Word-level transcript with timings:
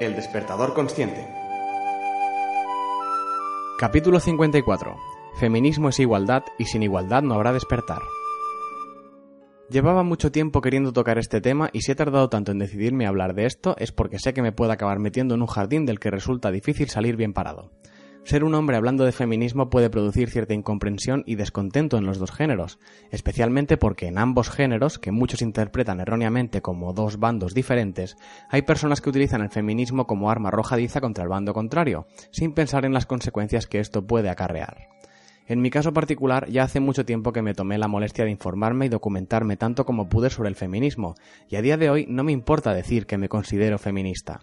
El 0.00 0.16
despertador 0.16 0.72
consciente. 0.72 1.28
Capítulo 3.78 4.18
54. 4.18 4.96
Feminismo 5.38 5.90
es 5.90 6.00
igualdad 6.00 6.42
y 6.58 6.64
sin 6.64 6.82
igualdad 6.82 7.20
no 7.20 7.34
habrá 7.34 7.52
despertar. 7.52 8.00
Llevaba 9.68 10.02
mucho 10.02 10.32
tiempo 10.32 10.62
queriendo 10.62 10.94
tocar 10.94 11.18
este 11.18 11.42
tema 11.42 11.68
y 11.74 11.82
si 11.82 11.92
he 11.92 11.94
tardado 11.94 12.30
tanto 12.30 12.50
en 12.50 12.58
decidirme 12.58 13.04
a 13.04 13.10
hablar 13.10 13.34
de 13.34 13.44
esto 13.44 13.76
es 13.76 13.92
porque 13.92 14.18
sé 14.18 14.32
que 14.32 14.40
me 14.40 14.52
puedo 14.52 14.72
acabar 14.72 14.98
metiendo 15.00 15.34
en 15.34 15.42
un 15.42 15.48
jardín 15.48 15.84
del 15.84 16.00
que 16.00 16.10
resulta 16.10 16.50
difícil 16.50 16.88
salir 16.88 17.16
bien 17.16 17.34
parado. 17.34 17.70
Ser 18.24 18.44
un 18.44 18.54
hombre 18.54 18.76
hablando 18.76 19.04
de 19.04 19.12
feminismo 19.12 19.70
puede 19.70 19.90
producir 19.90 20.30
cierta 20.30 20.54
incomprensión 20.54 21.24
y 21.26 21.34
descontento 21.34 21.96
en 21.96 22.04
los 22.04 22.18
dos 22.18 22.30
géneros, 22.30 22.78
especialmente 23.10 23.76
porque 23.76 24.06
en 24.06 24.18
ambos 24.18 24.50
géneros, 24.50 24.98
que 24.98 25.10
muchos 25.10 25.42
interpretan 25.42 26.00
erróneamente 26.00 26.60
como 26.60 26.92
dos 26.92 27.18
bandos 27.18 27.54
diferentes, 27.54 28.16
hay 28.48 28.62
personas 28.62 29.00
que 29.00 29.10
utilizan 29.10 29.40
el 29.40 29.50
feminismo 29.50 30.06
como 30.06 30.30
arma 30.30 30.50
arrojadiza 30.50 31.00
contra 31.00 31.24
el 31.24 31.30
bando 31.30 31.54
contrario, 31.54 32.06
sin 32.30 32.52
pensar 32.52 32.84
en 32.84 32.92
las 32.92 33.06
consecuencias 33.06 33.66
que 33.66 33.80
esto 33.80 34.06
puede 34.06 34.28
acarrear. 34.28 34.88
En 35.48 35.62
mi 35.62 35.70
caso 35.70 35.92
particular, 35.92 36.48
ya 36.48 36.62
hace 36.62 36.78
mucho 36.78 37.04
tiempo 37.04 37.32
que 37.32 37.42
me 37.42 37.54
tomé 37.54 37.76
la 37.78 37.88
molestia 37.88 38.24
de 38.24 38.30
informarme 38.30 38.86
y 38.86 38.90
documentarme 38.90 39.56
tanto 39.56 39.84
como 39.84 40.08
pude 40.08 40.30
sobre 40.30 40.50
el 40.50 40.54
feminismo, 40.54 41.16
y 41.48 41.56
a 41.56 41.62
día 41.62 41.76
de 41.76 41.90
hoy 41.90 42.06
no 42.08 42.22
me 42.22 42.30
importa 42.30 42.72
decir 42.72 43.06
que 43.06 43.18
me 43.18 43.28
considero 43.28 43.78
feminista. 43.78 44.42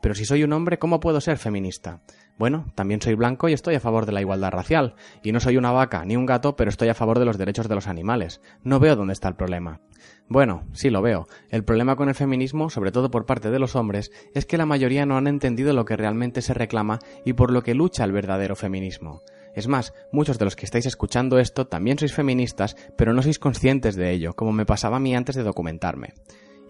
Pero 0.00 0.14
si 0.14 0.24
soy 0.24 0.44
un 0.44 0.52
hombre, 0.52 0.78
¿cómo 0.78 1.00
puedo 1.00 1.20
ser 1.20 1.36
feminista? 1.36 2.00
Bueno, 2.38 2.66
también 2.76 3.02
soy 3.02 3.14
blanco 3.14 3.48
y 3.48 3.52
estoy 3.52 3.74
a 3.74 3.80
favor 3.80 4.06
de 4.06 4.12
la 4.12 4.20
igualdad 4.20 4.52
racial, 4.52 4.94
y 5.24 5.32
no 5.32 5.40
soy 5.40 5.56
una 5.56 5.72
vaca 5.72 6.04
ni 6.04 6.16
un 6.16 6.24
gato, 6.24 6.54
pero 6.54 6.70
estoy 6.70 6.88
a 6.88 6.94
favor 6.94 7.18
de 7.18 7.24
los 7.24 7.36
derechos 7.36 7.68
de 7.68 7.74
los 7.74 7.88
animales. 7.88 8.40
No 8.62 8.78
veo 8.78 8.94
dónde 8.94 9.12
está 9.12 9.28
el 9.28 9.34
problema. 9.34 9.80
Bueno, 10.28 10.62
sí 10.72 10.88
lo 10.88 11.02
veo. 11.02 11.26
El 11.50 11.64
problema 11.64 11.96
con 11.96 12.08
el 12.08 12.14
feminismo, 12.14 12.70
sobre 12.70 12.92
todo 12.92 13.10
por 13.10 13.26
parte 13.26 13.50
de 13.50 13.58
los 13.58 13.74
hombres, 13.74 14.12
es 14.34 14.46
que 14.46 14.56
la 14.56 14.66
mayoría 14.66 15.04
no 15.04 15.16
han 15.16 15.26
entendido 15.26 15.72
lo 15.72 15.84
que 15.84 15.96
realmente 15.96 16.40
se 16.40 16.54
reclama 16.54 17.00
y 17.24 17.32
por 17.32 17.50
lo 17.50 17.62
que 17.62 17.74
lucha 17.74 18.04
el 18.04 18.12
verdadero 18.12 18.54
feminismo. 18.54 19.22
Es 19.54 19.66
más, 19.66 19.92
muchos 20.12 20.38
de 20.38 20.44
los 20.44 20.54
que 20.54 20.66
estáis 20.66 20.86
escuchando 20.86 21.40
esto 21.40 21.66
también 21.66 21.98
sois 21.98 22.14
feministas, 22.14 22.76
pero 22.96 23.12
no 23.12 23.22
sois 23.22 23.40
conscientes 23.40 23.96
de 23.96 24.12
ello, 24.12 24.34
como 24.34 24.52
me 24.52 24.66
pasaba 24.66 24.98
a 24.98 25.00
mí 25.00 25.16
antes 25.16 25.34
de 25.34 25.42
documentarme. 25.42 26.14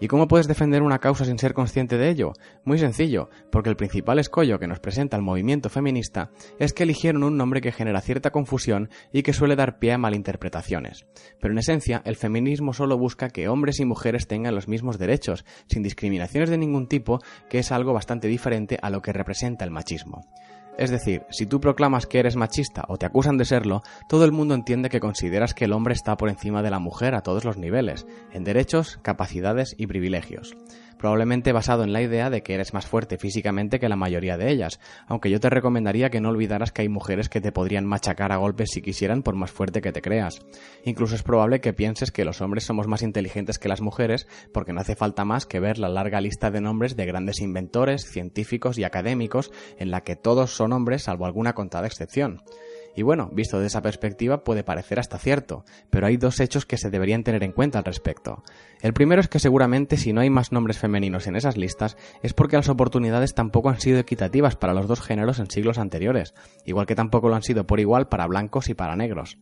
¿Y 0.01 0.07
cómo 0.07 0.27
puedes 0.29 0.47
defender 0.47 0.81
una 0.81 0.99
causa 0.99 1.25
sin 1.25 1.37
ser 1.37 1.53
consciente 1.53 1.97
de 1.97 2.09
ello? 2.09 2.31
Muy 2.63 2.79
sencillo, 2.79 3.29
porque 3.51 3.69
el 3.69 3.75
principal 3.75 4.17
escollo 4.17 4.57
que 4.57 4.67
nos 4.67 4.79
presenta 4.79 5.17
el 5.17 5.23
movimiento 5.23 5.69
feminista 5.69 6.31
es 6.57 6.71
que 6.71 6.83
eligieron 6.83 7.23
un 7.23 7.35
nombre 7.35 7.59
que 7.59 7.73
genera 7.73 7.99
cierta 7.99 8.31
confusión 8.31 8.89
y 9.11 9.23
que 9.23 9.33
suele 9.33 9.57
dar 9.57 9.77
pie 9.77 9.91
a 9.91 9.97
malinterpretaciones. 9.97 11.05
Pero 11.41 11.51
en 11.51 11.59
esencia, 11.59 12.01
el 12.05 12.15
feminismo 12.15 12.71
solo 12.71 12.97
busca 12.97 13.29
que 13.29 13.49
hombres 13.49 13.81
y 13.81 13.85
mujeres 13.85 14.27
tengan 14.27 14.55
los 14.55 14.69
mismos 14.69 14.97
derechos, 14.97 15.43
sin 15.67 15.83
discriminaciones 15.83 16.49
de 16.49 16.57
ningún 16.57 16.87
tipo, 16.87 17.19
que 17.49 17.59
es 17.59 17.71
algo 17.73 17.91
bastante 17.91 18.29
diferente 18.29 18.79
a 18.81 18.89
lo 18.89 19.01
que 19.01 19.11
representa 19.11 19.65
el 19.65 19.71
machismo. 19.71 20.25
Es 20.77 20.91
decir, 20.91 21.23
si 21.29 21.45
tú 21.45 21.59
proclamas 21.59 22.05
que 22.05 22.19
eres 22.19 22.35
machista 22.35 22.85
o 22.87 22.97
te 22.97 23.05
acusan 23.05 23.37
de 23.37 23.45
serlo, 23.45 23.81
todo 24.07 24.23
el 24.23 24.31
mundo 24.31 24.55
entiende 24.55 24.89
que 24.89 24.99
consideras 24.99 25.53
que 25.53 25.65
el 25.65 25.73
hombre 25.73 25.93
está 25.93 26.15
por 26.15 26.29
encima 26.29 26.63
de 26.63 26.69
la 26.69 26.79
mujer 26.79 27.15
a 27.15 27.21
todos 27.21 27.43
los 27.43 27.57
niveles, 27.57 28.07
en 28.31 28.43
derechos, 28.43 28.97
capacidades 29.01 29.75
y 29.77 29.87
privilegios 29.87 30.55
probablemente 30.99 31.53
basado 31.53 31.83
en 31.83 31.93
la 31.93 32.01
idea 32.01 32.29
de 32.29 32.43
que 32.43 32.53
eres 32.53 32.73
más 32.73 32.85
fuerte 32.85 33.17
físicamente 33.17 33.79
que 33.79 33.89
la 33.89 33.95
mayoría 33.95 34.37
de 34.37 34.51
ellas, 34.51 34.79
aunque 35.07 35.31
yo 35.31 35.39
te 35.39 35.49
recomendaría 35.49 36.11
que 36.11 36.21
no 36.21 36.29
olvidaras 36.29 36.71
que 36.71 36.83
hay 36.83 36.89
mujeres 36.89 37.29
que 37.29 37.41
te 37.41 37.51
podrían 37.51 37.85
machacar 37.85 38.31
a 38.31 38.37
golpes 38.37 38.69
si 38.71 38.81
quisieran 38.81 39.23
por 39.23 39.35
más 39.35 39.49
fuerte 39.49 39.81
que 39.81 39.91
te 39.91 40.01
creas. 40.01 40.41
Incluso 40.83 41.15
es 41.15 41.23
probable 41.23 41.61
que 41.61 41.73
pienses 41.73 42.11
que 42.11 42.25
los 42.25 42.41
hombres 42.41 42.65
somos 42.65 42.87
más 42.87 43.01
inteligentes 43.01 43.57
que 43.57 43.69
las 43.69 43.81
mujeres 43.81 44.27
porque 44.53 44.73
no 44.73 44.81
hace 44.81 44.95
falta 44.95 45.25
más 45.25 45.45
que 45.45 45.59
ver 45.59 45.79
la 45.79 45.89
larga 45.89 46.21
lista 46.21 46.51
de 46.51 46.61
nombres 46.61 46.95
de 46.95 47.05
grandes 47.05 47.39
inventores, 47.39 48.05
científicos 48.05 48.77
y 48.77 48.83
académicos 48.83 49.51
en 49.77 49.91
la 49.91 50.01
que 50.01 50.17
todos 50.17 50.51
son 50.51 50.73
hombres 50.73 51.03
salvo 51.03 51.25
alguna 51.25 51.53
contada 51.53 51.87
excepción. 51.87 52.41
Y 52.95 53.03
bueno, 53.03 53.29
visto 53.31 53.57
desde 53.57 53.67
esa 53.67 53.81
perspectiva 53.81 54.43
puede 54.43 54.63
parecer 54.63 54.99
hasta 54.99 55.17
cierto, 55.17 55.63
pero 55.89 56.07
hay 56.07 56.17
dos 56.17 56.39
hechos 56.39 56.65
que 56.65 56.77
se 56.77 56.89
deberían 56.89 57.23
tener 57.23 57.43
en 57.43 57.51
cuenta 57.51 57.79
al 57.79 57.85
respecto. 57.85 58.43
El 58.81 58.93
primero 58.93 59.21
es 59.21 59.27
que 59.27 59.39
seguramente 59.39 59.97
si 59.97 60.13
no 60.13 60.21
hay 60.21 60.29
más 60.29 60.51
nombres 60.51 60.77
femeninos 60.77 61.27
en 61.27 61.35
esas 61.35 61.57
listas 61.57 61.97
es 62.23 62.33
porque 62.33 62.57
las 62.57 62.69
oportunidades 62.69 63.33
tampoco 63.33 63.69
han 63.69 63.79
sido 63.79 63.99
equitativas 63.99 64.55
para 64.55 64.73
los 64.73 64.87
dos 64.87 65.01
géneros 65.01 65.39
en 65.39 65.49
siglos 65.49 65.77
anteriores, 65.77 66.33
igual 66.65 66.85
que 66.85 66.95
tampoco 66.95 67.29
lo 67.29 67.35
han 67.35 67.43
sido 67.43 67.65
por 67.65 67.79
igual 67.79 68.07
para 68.07 68.27
blancos 68.27 68.69
y 68.69 68.73
para 68.73 68.95
negros. 68.95 69.37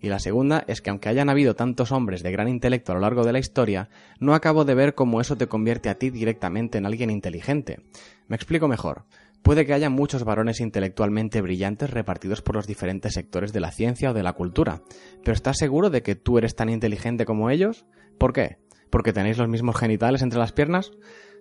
Y 0.00 0.08
la 0.08 0.18
segunda 0.18 0.64
es 0.66 0.80
que 0.80 0.90
aunque 0.90 1.10
hayan 1.10 1.28
habido 1.28 1.54
tantos 1.54 1.92
hombres 1.92 2.22
de 2.22 2.32
gran 2.32 2.48
intelecto 2.48 2.92
a 2.92 2.94
lo 2.94 3.02
largo 3.02 3.22
de 3.22 3.32
la 3.32 3.38
historia, 3.38 3.90
no 4.18 4.34
acabo 4.34 4.64
de 4.64 4.74
ver 4.74 4.94
cómo 4.94 5.20
eso 5.20 5.36
te 5.36 5.46
convierte 5.46 5.90
a 5.90 5.96
ti 5.96 6.10
directamente 6.10 6.78
en 6.78 6.86
alguien 6.86 7.10
inteligente. 7.10 7.80
Me 8.26 8.36
explico 8.36 8.66
mejor. 8.66 9.04
Puede 9.42 9.66
que 9.66 9.72
haya 9.72 9.90
muchos 9.90 10.24
varones 10.24 10.60
intelectualmente 10.60 11.40
brillantes 11.40 11.90
repartidos 11.90 12.42
por 12.42 12.56
los 12.56 12.66
diferentes 12.66 13.14
sectores 13.14 13.52
de 13.52 13.60
la 13.60 13.72
ciencia 13.72 14.10
o 14.10 14.14
de 14.14 14.22
la 14.22 14.34
cultura, 14.34 14.82
pero 15.24 15.34
¿estás 15.34 15.56
seguro 15.58 15.90
de 15.90 16.02
que 16.02 16.14
tú 16.14 16.38
eres 16.38 16.54
tan 16.54 16.68
inteligente 16.68 17.24
como 17.24 17.50
ellos? 17.50 17.86
¿Por 18.18 18.32
qué? 18.32 18.58
¿Porque 18.90 19.12
tenéis 19.12 19.38
los 19.38 19.48
mismos 19.48 19.76
genitales 19.76 20.22
entre 20.22 20.38
las 20.38 20.52
piernas? 20.52 20.92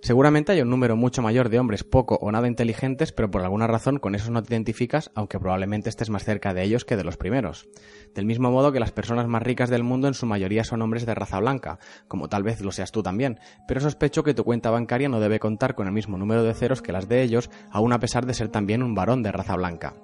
Seguramente 0.01 0.53
hay 0.53 0.61
un 0.61 0.69
número 0.69 0.95
mucho 0.95 1.21
mayor 1.21 1.49
de 1.49 1.59
hombres 1.59 1.83
poco 1.83 2.17
o 2.21 2.31
nada 2.31 2.47
inteligentes, 2.47 3.11
pero 3.11 3.29
por 3.29 3.41
alguna 3.41 3.67
razón 3.67 3.99
con 3.99 4.15
esos 4.15 4.29
no 4.29 4.41
te 4.41 4.53
identificas, 4.53 5.11
aunque 5.13 5.39
probablemente 5.39 5.89
estés 5.89 6.09
más 6.09 6.23
cerca 6.23 6.53
de 6.53 6.63
ellos 6.63 6.85
que 6.85 6.95
de 6.95 7.03
los 7.03 7.17
primeros. 7.17 7.67
Del 8.15 8.25
mismo 8.25 8.49
modo 8.49 8.71
que 8.71 8.79
las 8.79 8.93
personas 8.93 9.27
más 9.27 9.43
ricas 9.43 9.69
del 9.69 9.83
mundo 9.83 10.07
en 10.07 10.13
su 10.13 10.25
mayoría 10.25 10.63
son 10.63 10.81
hombres 10.81 11.05
de 11.05 11.15
raza 11.15 11.39
blanca, 11.39 11.79
como 12.07 12.29
tal 12.29 12.43
vez 12.43 12.61
lo 12.61 12.71
seas 12.71 12.91
tú 12.91 13.03
también, 13.03 13.39
pero 13.67 13.81
sospecho 13.81 14.23
que 14.23 14.33
tu 14.33 14.45
cuenta 14.45 14.71
bancaria 14.71 15.09
no 15.09 15.19
debe 15.19 15.39
contar 15.39 15.75
con 15.75 15.87
el 15.87 15.93
mismo 15.93 16.17
número 16.17 16.43
de 16.43 16.53
ceros 16.53 16.81
que 16.81 16.93
las 16.93 17.09
de 17.09 17.21
ellos, 17.21 17.49
aun 17.69 17.91
a 17.91 17.99
pesar 17.99 18.25
de 18.25 18.33
ser 18.33 18.47
también 18.47 18.83
un 18.83 18.95
varón 18.95 19.21
de 19.21 19.33
raza 19.33 19.57
blanca. 19.57 19.95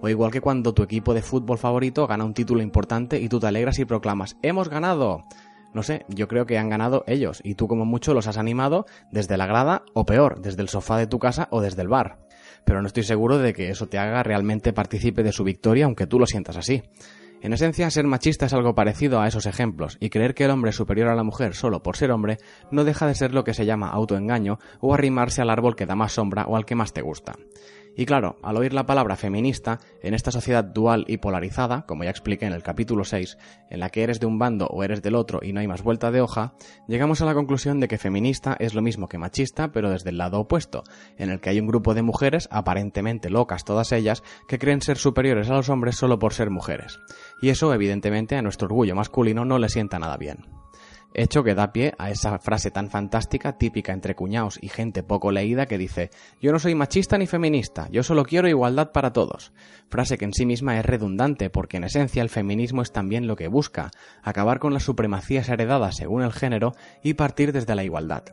O 0.00 0.08
igual 0.08 0.32
que 0.32 0.40
cuando 0.40 0.74
tu 0.74 0.82
equipo 0.82 1.14
de 1.14 1.22
fútbol 1.22 1.58
favorito 1.58 2.06
gana 2.06 2.24
un 2.24 2.34
título 2.34 2.60
importante 2.60 3.20
y 3.20 3.28
tú 3.28 3.38
te 3.38 3.46
alegras 3.46 3.78
y 3.78 3.84
proclamas 3.84 4.36
¡Hemos 4.42 4.68
ganado! 4.68 5.22
No 5.74 5.82
sé, 5.82 6.06
yo 6.08 6.28
creo 6.28 6.46
que 6.46 6.56
han 6.56 6.70
ganado 6.70 7.04
ellos 7.06 7.40
y 7.44 7.56
tú 7.56 7.68
como 7.68 7.84
mucho 7.84 8.14
los 8.14 8.26
has 8.26 8.38
animado 8.38 8.86
desde 9.10 9.36
la 9.36 9.46
grada 9.46 9.82
o 9.92 10.06
peor, 10.06 10.40
desde 10.40 10.62
el 10.62 10.68
sofá 10.68 10.96
de 10.96 11.06
tu 11.06 11.18
casa 11.18 11.48
o 11.50 11.60
desde 11.60 11.82
el 11.82 11.88
bar. 11.88 12.18
Pero 12.64 12.80
no 12.80 12.86
estoy 12.86 13.02
seguro 13.02 13.38
de 13.38 13.52
que 13.52 13.68
eso 13.68 13.86
te 13.86 13.98
haga 13.98 14.22
realmente 14.22 14.72
partícipe 14.72 15.22
de 15.22 15.32
su 15.32 15.44
victoria 15.44 15.84
aunque 15.84 16.06
tú 16.06 16.18
lo 16.18 16.26
sientas 16.26 16.56
así. 16.56 16.82
En 17.42 17.52
esencia, 17.52 17.90
ser 17.90 18.06
machista 18.06 18.46
es 18.46 18.54
algo 18.54 18.74
parecido 18.74 19.20
a 19.20 19.28
esos 19.28 19.44
ejemplos, 19.44 19.98
y 20.00 20.08
creer 20.08 20.34
que 20.34 20.44
el 20.44 20.50
hombre 20.50 20.70
es 20.70 20.76
superior 20.76 21.08
a 21.08 21.14
la 21.14 21.24
mujer 21.24 21.54
solo 21.54 21.82
por 21.82 21.94
ser 21.94 22.10
hombre 22.10 22.38
no 22.70 22.84
deja 22.84 23.06
de 23.06 23.14
ser 23.14 23.34
lo 23.34 23.44
que 23.44 23.52
se 23.52 23.66
llama 23.66 23.90
autoengaño 23.90 24.58
o 24.80 24.94
arrimarse 24.94 25.42
al 25.42 25.50
árbol 25.50 25.76
que 25.76 25.84
da 25.84 25.94
más 25.94 26.12
sombra 26.12 26.46
o 26.46 26.56
al 26.56 26.64
que 26.64 26.74
más 26.74 26.94
te 26.94 27.02
gusta. 27.02 27.34
Y 27.96 28.06
claro, 28.06 28.36
al 28.42 28.56
oír 28.56 28.72
la 28.72 28.86
palabra 28.86 29.16
feminista, 29.16 29.78
en 30.02 30.14
esta 30.14 30.32
sociedad 30.32 30.64
dual 30.64 31.04
y 31.06 31.18
polarizada, 31.18 31.86
como 31.86 32.02
ya 32.02 32.10
expliqué 32.10 32.44
en 32.44 32.52
el 32.52 32.62
capítulo 32.62 33.04
6, 33.04 33.38
en 33.70 33.80
la 33.80 33.88
que 33.90 34.02
eres 34.02 34.18
de 34.18 34.26
un 34.26 34.38
bando 34.38 34.66
o 34.66 34.82
eres 34.82 35.00
del 35.00 35.14
otro 35.14 35.38
y 35.42 35.52
no 35.52 35.60
hay 35.60 35.68
más 35.68 35.82
vuelta 35.82 36.10
de 36.10 36.20
hoja, 36.20 36.54
llegamos 36.88 37.20
a 37.20 37.24
la 37.24 37.34
conclusión 37.34 37.78
de 37.78 37.86
que 37.86 37.98
feminista 37.98 38.56
es 38.58 38.74
lo 38.74 38.82
mismo 38.82 39.08
que 39.08 39.18
machista, 39.18 39.70
pero 39.70 39.90
desde 39.90 40.10
el 40.10 40.18
lado 40.18 40.40
opuesto, 40.40 40.82
en 41.18 41.30
el 41.30 41.40
que 41.40 41.50
hay 41.50 41.60
un 41.60 41.68
grupo 41.68 41.94
de 41.94 42.02
mujeres, 42.02 42.48
aparentemente 42.50 43.30
locas 43.30 43.64
todas 43.64 43.92
ellas, 43.92 44.24
que 44.48 44.58
creen 44.58 44.82
ser 44.82 44.98
superiores 44.98 45.48
a 45.48 45.54
los 45.54 45.68
hombres 45.68 45.96
solo 45.96 46.18
por 46.18 46.34
ser 46.34 46.50
mujeres. 46.50 46.98
Y 47.40 47.50
eso, 47.50 47.72
evidentemente, 47.72 48.36
a 48.36 48.42
nuestro 48.42 48.66
orgullo 48.66 48.96
masculino 48.96 49.44
no 49.44 49.58
le 49.58 49.68
sienta 49.68 50.00
nada 50.00 50.16
bien 50.16 50.64
hecho 51.14 51.44
que 51.44 51.54
da 51.54 51.72
pie 51.72 51.94
a 51.98 52.10
esa 52.10 52.38
frase 52.38 52.70
tan 52.70 52.90
fantástica, 52.90 53.56
típica 53.56 53.92
entre 53.92 54.14
cuñados 54.14 54.58
y 54.60 54.68
gente 54.68 55.02
poco 55.02 55.30
leída 55.30 55.66
que 55.66 55.78
dice 55.78 56.10
yo 56.40 56.52
no 56.52 56.58
soy 56.58 56.74
machista 56.74 57.16
ni 57.16 57.26
feminista, 57.26 57.88
yo 57.90 58.02
solo 58.02 58.24
quiero 58.24 58.48
igualdad 58.48 58.92
para 58.92 59.12
todos. 59.12 59.52
Frase 59.88 60.18
que 60.18 60.24
en 60.24 60.34
sí 60.34 60.44
misma 60.44 60.78
es 60.78 60.84
redundante 60.84 61.50
porque 61.50 61.76
en 61.76 61.84
esencia 61.84 62.22
el 62.22 62.28
feminismo 62.28 62.82
es 62.82 62.92
también 62.92 63.26
lo 63.26 63.36
que 63.36 63.48
busca, 63.48 63.90
acabar 64.22 64.58
con 64.58 64.74
las 64.74 64.82
supremacías 64.82 65.48
heredadas 65.48 65.96
según 65.96 66.22
el 66.22 66.32
género 66.32 66.72
y 67.02 67.14
partir 67.14 67.52
desde 67.52 67.74
la 67.74 67.84
igualdad 67.84 68.24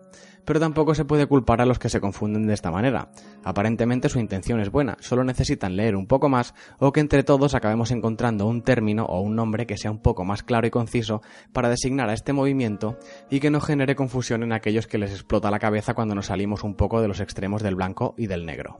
pero 0.45 0.59
tampoco 0.59 0.95
se 0.95 1.05
puede 1.05 1.27
culpar 1.27 1.61
a 1.61 1.65
los 1.65 1.79
que 1.79 1.89
se 1.89 1.99
confunden 1.99 2.47
de 2.47 2.53
esta 2.53 2.71
manera. 2.71 3.09
Aparentemente 3.43 4.09
su 4.09 4.19
intención 4.19 4.59
es 4.59 4.71
buena, 4.71 4.97
solo 4.99 5.23
necesitan 5.23 5.75
leer 5.75 5.95
un 5.95 6.07
poco 6.07 6.29
más 6.29 6.53
o 6.79 6.91
que 6.91 6.99
entre 6.99 7.23
todos 7.23 7.55
acabemos 7.55 7.91
encontrando 7.91 8.47
un 8.47 8.61
término 8.61 9.05
o 9.05 9.21
un 9.21 9.35
nombre 9.35 9.65
que 9.65 9.77
sea 9.77 9.91
un 9.91 9.99
poco 9.99 10.25
más 10.25 10.43
claro 10.43 10.67
y 10.67 10.71
conciso 10.71 11.21
para 11.53 11.69
designar 11.69 12.09
a 12.09 12.13
este 12.13 12.33
movimiento 12.33 12.97
y 13.29 13.39
que 13.39 13.51
no 13.51 13.61
genere 13.61 13.95
confusión 13.95 14.43
en 14.43 14.53
aquellos 14.53 14.87
que 14.87 14.97
les 14.97 15.11
explota 15.11 15.51
la 15.51 15.59
cabeza 15.59 15.93
cuando 15.93 16.15
nos 16.15 16.27
salimos 16.27 16.63
un 16.63 16.75
poco 16.75 17.01
de 17.01 17.07
los 17.07 17.19
extremos 17.19 17.63
del 17.63 17.75
blanco 17.75 18.15
y 18.17 18.27
del 18.27 18.45
negro. 18.45 18.79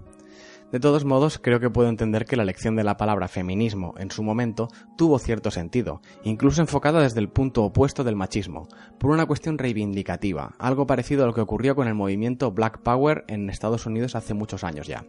De 0.72 0.80
todos 0.80 1.04
modos, 1.04 1.38
creo 1.38 1.60
que 1.60 1.70
puedo 1.70 1.90
entender 1.90 2.26
que 2.26 2.38
la 2.38 2.44
elección 2.44 2.78
de 2.78 2.86
la 2.86 2.96
palabra 2.96 3.28
feminismo 3.28 3.94
en 3.98 4.10
su 4.10 4.24
momento 4.24 4.70
tuvo 4.98 5.20
cierto 5.20 5.52
sentido, 5.52 6.02
incluso 6.24 6.62
enfocada 6.62 7.02
desde 7.02 7.20
el 7.20 7.28
punto 7.28 7.66
opuesto 7.66 8.06
del 8.06 8.16
machismo, 8.16 8.70
por 8.98 9.12
una 9.12 9.26
cuestión 9.26 9.58
reivindicativa, 9.58 10.56
algo 10.60 10.88
parecido 10.88 11.24
a 11.24 11.28
lo 11.28 11.34
que 11.34 11.42
ocurrió 11.42 11.76
con 11.76 11.90
el 11.90 11.94
movimiento 11.94 12.52
Black 12.52 12.80
Power 12.84 13.26
en 13.28 13.50
Estados 13.50 13.86
Unidos 13.86 14.16
hace 14.16 14.34
muchos 14.34 14.64
años 14.64 14.88
ya. 14.88 15.04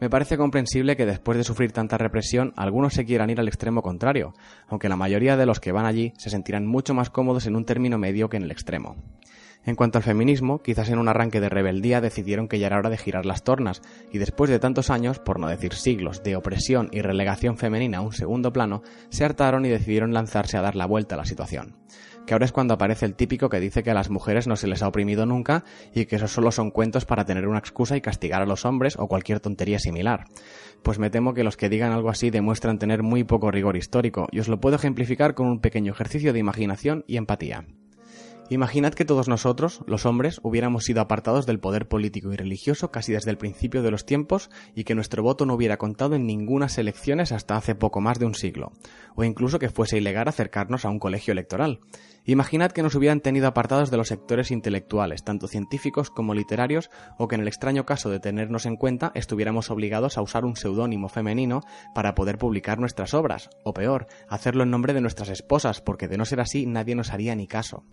Me 0.00 0.08
parece 0.08 0.38
comprensible 0.38 0.96
que 0.96 1.04
después 1.04 1.36
de 1.36 1.44
sufrir 1.44 1.72
tanta 1.72 1.98
represión 1.98 2.54
algunos 2.56 2.94
se 2.94 3.04
quieran 3.04 3.28
ir 3.28 3.38
al 3.38 3.48
extremo 3.48 3.82
contrario, 3.82 4.32
aunque 4.66 4.88
la 4.88 4.96
mayoría 4.96 5.36
de 5.36 5.44
los 5.44 5.60
que 5.60 5.72
van 5.72 5.84
allí 5.84 6.14
se 6.16 6.30
sentirán 6.30 6.66
mucho 6.66 6.94
más 6.94 7.10
cómodos 7.10 7.46
en 7.46 7.56
un 7.56 7.66
término 7.66 7.98
medio 7.98 8.30
que 8.30 8.38
en 8.38 8.44
el 8.44 8.50
extremo. 8.50 8.96
En 9.66 9.74
cuanto 9.74 9.98
al 9.98 10.04
feminismo, 10.04 10.62
quizás 10.62 10.90
en 10.90 10.98
un 11.00 11.08
arranque 11.08 11.40
de 11.40 11.48
rebeldía 11.48 12.00
decidieron 12.00 12.46
que 12.46 12.60
ya 12.60 12.68
era 12.68 12.78
hora 12.78 12.88
de 12.88 12.96
girar 12.96 13.26
las 13.26 13.42
tornas, 13.42 13.82
y 14.12 14.18
después 14.18 14.48
de 14.48 14.60
tantos 14.60 14.90
años, 14.90 15.18
por 15.18 15.40
no 15.40 15.48
decir 15.48 15.74
siglos, 15.74 16.22
de 16.22 16.36
opresión 16.36 16.88
y 16.92 17.02
relegación 17.02 17.58
femenina 17.58 17.98
a 17.98 18.02
un 18.02 18.12
segundo 18.12 18.52
plano, 18.52 18.82
se 19.08 19.24
hartaron 19.24 19.66
y 19.66 19.68
decidieron 19.68 20.14
lanzarse 20.14 20.56
a 20.56 20.62
dar 20.62 20.76
la 20.76 20.86
vuelta 20.86 21.16
a 21.16 21.18
la 21.18 21.24
situación. 21.24 21.74
Que 22.26 22.34
ahora 22.34 22.44
es 22.44 22.52
cuando 22.52 22.74
aparece 22.74 23.06
el 23.06 23.16
típico 23.16 23.48
que 23.48 23.58
dice 23.58 23.82
que 23.82 23.90
a 23.90 23.94
las 23.94 24.08
mujeres 24.08 24.46
no 24.46 24.54
se 24.54 24.68
les 24.68 24.82
ha 24.82 24.88
oprimido 24.88 25.26
nunca 25.26 25.64
y 25.92 26.06
que 26.06 26.16
esos 26.16 26.30
solo 26.30 26.52
son 26.52 26.70
cuentos 26.70 27.04
para 27.04 27.24
tener 27.24 27.48
una 27.48 27.58
excusa 27.58 27.96
y 27.96 28.00
castigar 28.00 28.42
a 28.42 28.46
los 28.46 28.64
hombres 28.64 28.96
o 28.98 29.08
cualquier 29.08 29.40
tontería 29.40 29.80
similar. 29.80 30.26
Pues 30.84 31.00
me 31.00 31.10
temo 31.10 31.34
que 31.34 31.44
los 31.44 31.56
que 31.56 31.68
digan 31.68 31.92
algo 31.92 32.10
así 32.10 32.30
demuestran 32.30 32.78
tener 32.78 33.02
muy 33.02 33.24
poco 33.24 33.50
rigor 33.50 33.76
histórico, 33.76 34.28
y 34.30 34.38
os 34.38 34.46
lo 34.46 34.60
puedo 34.60 34.76
ejemplificar 34.76 35.34
con 35.34 35.48
un 35.48 35.60
pequeño 35.60 35.92
ejercicio 35.92 36.32
de 36.32 36.38
imaginación 36.38 37.04
y 37.08 37.16
empatía. 37.16 37.64
Imaginad 38.48 38.94
que 38.94 39.04
todos 39.04 39.26
nosotros, 39.26 39.80
los 39.86 40.06
hombres, 40.06 40.38
hubiéramos 40.44 40.84
sido 40.84 41.00
apartados 41.00 41.46
del 41.46 41.58
poder 41.58 41.88
político 41.88 42.32
y 42.32 42.36
religioso 42.36 42.92
casi 42.92 43.12
desde 43.12 43.32
el 43.32 43.38
principio 43.38 43.82
de 43.82 43.90
los 43.90 44.06
tiempos 44.06 44.50
y 44.74 44.84
que 44.84 44.94
nuestro 44.94 45.24
voto 45.24 45.46
no 45.46 45.54
hubiera 45.54 45.78
contado 45.78 46.14
en 46.14 46.26
ninguna 46.26 46.68
elecciones 46.76 47.32
hasta 47.32 47.56
hace 47.56 47.74
poco 47.74 48.00
más 48.00 48.18
de 48.18 48.26
un 48.26 48.34
siglo, 48.34 48.72
o 49.16 49.24
incluso 49.24 49.58
que 49.58 49.70
fuese 49.70 49.98
ilegal 49.98 50.28
acercarnos 50.28 50.84
a 50.84 50.90
un 50.90 51.00
colegio 51.00 51.32
electoral. 51.32 51.80
Imaginad 52.28 52.72
que 52.72 52.82
nos 52.82 52.96
hubieran 52.96 53.20
tenido 53.20 53.46
apartados 53.46 53.92
de 53.92 53.96
los 53.96 54.08
sectores 54.08 54.50
intelectuales, 54.50 55.22
tanto 55.22 55.46
científicos 55.46 56.10
como 56.10 56.34
literarios, 56.34 56.90
o 57.18 57.28
que 57.28 57.36
en 57.36 57.42
el 57.42 57.46
extraño 57.46 57.86
caso 57.86 58.10
de 58.10 58.18
tenernos 58.18 58.66
en 58.66 58.74
cuenta 58.74 59.12
estuviéramos 59.14 59.70
obligados 59.70 60.18
a 60.18 60.22
usar 60.22 60.44
un 60.44 60.56
seudónimo 60.56 61.08
femenino 61.08 61.60
para 61.94 62.16
poder 62.16 62.36
publicar 62.36 62.80
nuestras 62.80 63.14
obras, 63.14 63.48
o 63.62 63.72
peor, 63.72 64.08
hacerlo 64.28 64.64
en 64.64 64.70
nombre 64.70 64.92
de 64.92 65.00
nuestras 65.00 65.28
esposas, 65.28 65.80
porque 65.80 66.08
de 66.08 66.18
no 66.18 66.24
ser 66.24 66.40
así 66.40 66.66
nadie 66.66 66.96
nos 66.96 67.12
haría 67.12 67.36
ni 67.36 67.46
caso. 67.46 67.84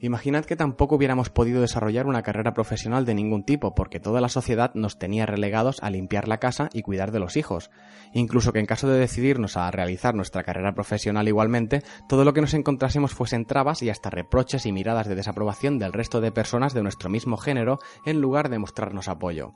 Imaginad 0.00 0.46
que 0.46 0.56
tampoco 0.56 0.96
hubiéramos 0.96 1.28
podido 1.28 1.60
desarrollar 1.60 2.06
una 2.06 2.22
carrera 2.22 2.54
profesional 2.54 3.04
de 3.04 3.14
ningún 3.14 3.44
tipo, 3.44 3.74
porque 3.74 4.00
toda 4.00 4.22
la 4.22 4.30
sociedad 4.30 4.72
nos 4.74 4.98
tenía 4.98 5.26
relegados 5.26 5.82
a 5.82 5.90
limpiar 5.90 6.28
la 6.28 6.38
casa 6.38 6.70
y 6.72 6.80
cuidar 6.80 7.12
de 7.12 7.20
los 7.20 7.36
hijos. 7.36 7.70
Incluso 8.14 8.54
que 8.54 8.60
en 8.60 8.66
caso 8.66 8.88
de 8.88 8.98
decidirnos 8.98 9.58
a 9.58 9.70
realizar 9.70 10.14
nuestra 10.14 10.44
carrera 10.44 10.71
profesional 10.74 11.28
igualmente, 11.28 11.82
todo 12.08 12.24
lo 12.24 12.32
que 12.32 12.40
nos 12.40 12.54
encontrásemos 12.54 13.12
fuesen 13.12 13.44
trabas 13.44 13.82
y 13.82 13.90
hasta 13.90 14.10
reproches 14.10 14.66
y 14.66 14.72
miradas 14.72 15.08
de 15.08 15.14
desaprobación 15.14 15.78
del 15.78 15.92
resto 15.92 16.20
de 16.20 16.32
personas 16.32 16.74
de 16.74 16.82
nuestro 16.82 17.10
mismo 17.10 17.36
género 17.36 17.78
en 18.04 18.20
lugar 18.20 18.48
de 18.48 18.58
mostrarnos 18.58 19.08
apoyo. 19.08 19.52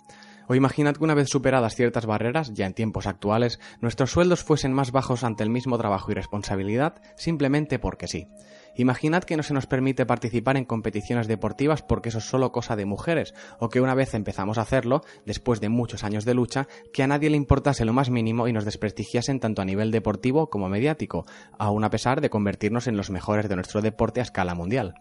O 0.49 0.55
imaginad 0.55 0.97
que 0.97 1.05
una 1.05 1.15
vez 1.15 1.29
superadas 1.29 1.75
ciertas 1.75 2.07
barreras, 2.07 2.55
ya 2.55 2.67
en 2.67 2.75
tiempos 2.75 3.07
actuales, 3.07 3.59
nuestros 3.81 4.13
sueldos 4.13 4.45
fuesen 4.45 4.73
más 4.73 4.93
bajos 4.93 5.25
ante 5.25 5.43
el 5.43 5.51
mismo 5.51 5.77
trabajo 5.77 6.13
y 6.13 6.15
responsabilidad 6.15 7.03
simplemente 7.17 7.79
porque 7.79 8.07
sí. 8.07 8.29
Imaginad 8.77 9.25
que 9.25 9.37
no 9.37 9.43
se 9.43 9.55
nos 9.55 9.67
permite 9.67 10.05
participar 10.05 10.57
en 10.57 10.67
competiciones 10.67 11.29
deportivas 11.29 11.83
porque 11.83 12.11
eso 12.11 12.19
es 12.19 12.25
solo 12.25 12.53
cosa 12.53 12.77
de 12.77 12.85
mujeres, 12.85 13.35
o 13.59 13.69
que 13.69 13.81
una 13.81 13.95
vez 13.95 14.15
empezamos 14.15 14.59
a 14.59 14.63
hacerlo, 14.63 15.03
después 15.25 15.61
de 15.61 15.71
muchos 15.71 16.05
años 16.05 16.25
de 16.25 16.35
lucha, 16.35 16.69
que 16.93 17.03
a 17.03 17.07
nadie 17.07 17.31
le 17.31 17.37
importase 17.37 17.85
lo 17.85 17.93
más 17.93 18.11
mínimo 18.11 18.49
y 18.49 18.53
nos 18.53 18.65
desprestigiasen 18.67 19.41
tanto 19.41 19.63
a 19.63 19.65
nivel 19.65 19.91
deportivo 19.91 20.51
como 20.51 20.69
mediático, 20.69 21.25
aun 21.59 21.85
a 21.85 21.91
pesar 21.91 22.21
de 22.21 22.31
convertirnos 22.31 22.87
en 22.87 22.97
los 22.97 23.11
mejores 23.11 23.49
de 23.49 23.57
nuestro 23.57 23.81
deporte 23.81 24.21
a 24.21 24.25
escala 24.25 24.55
mundial. 24.55 24.95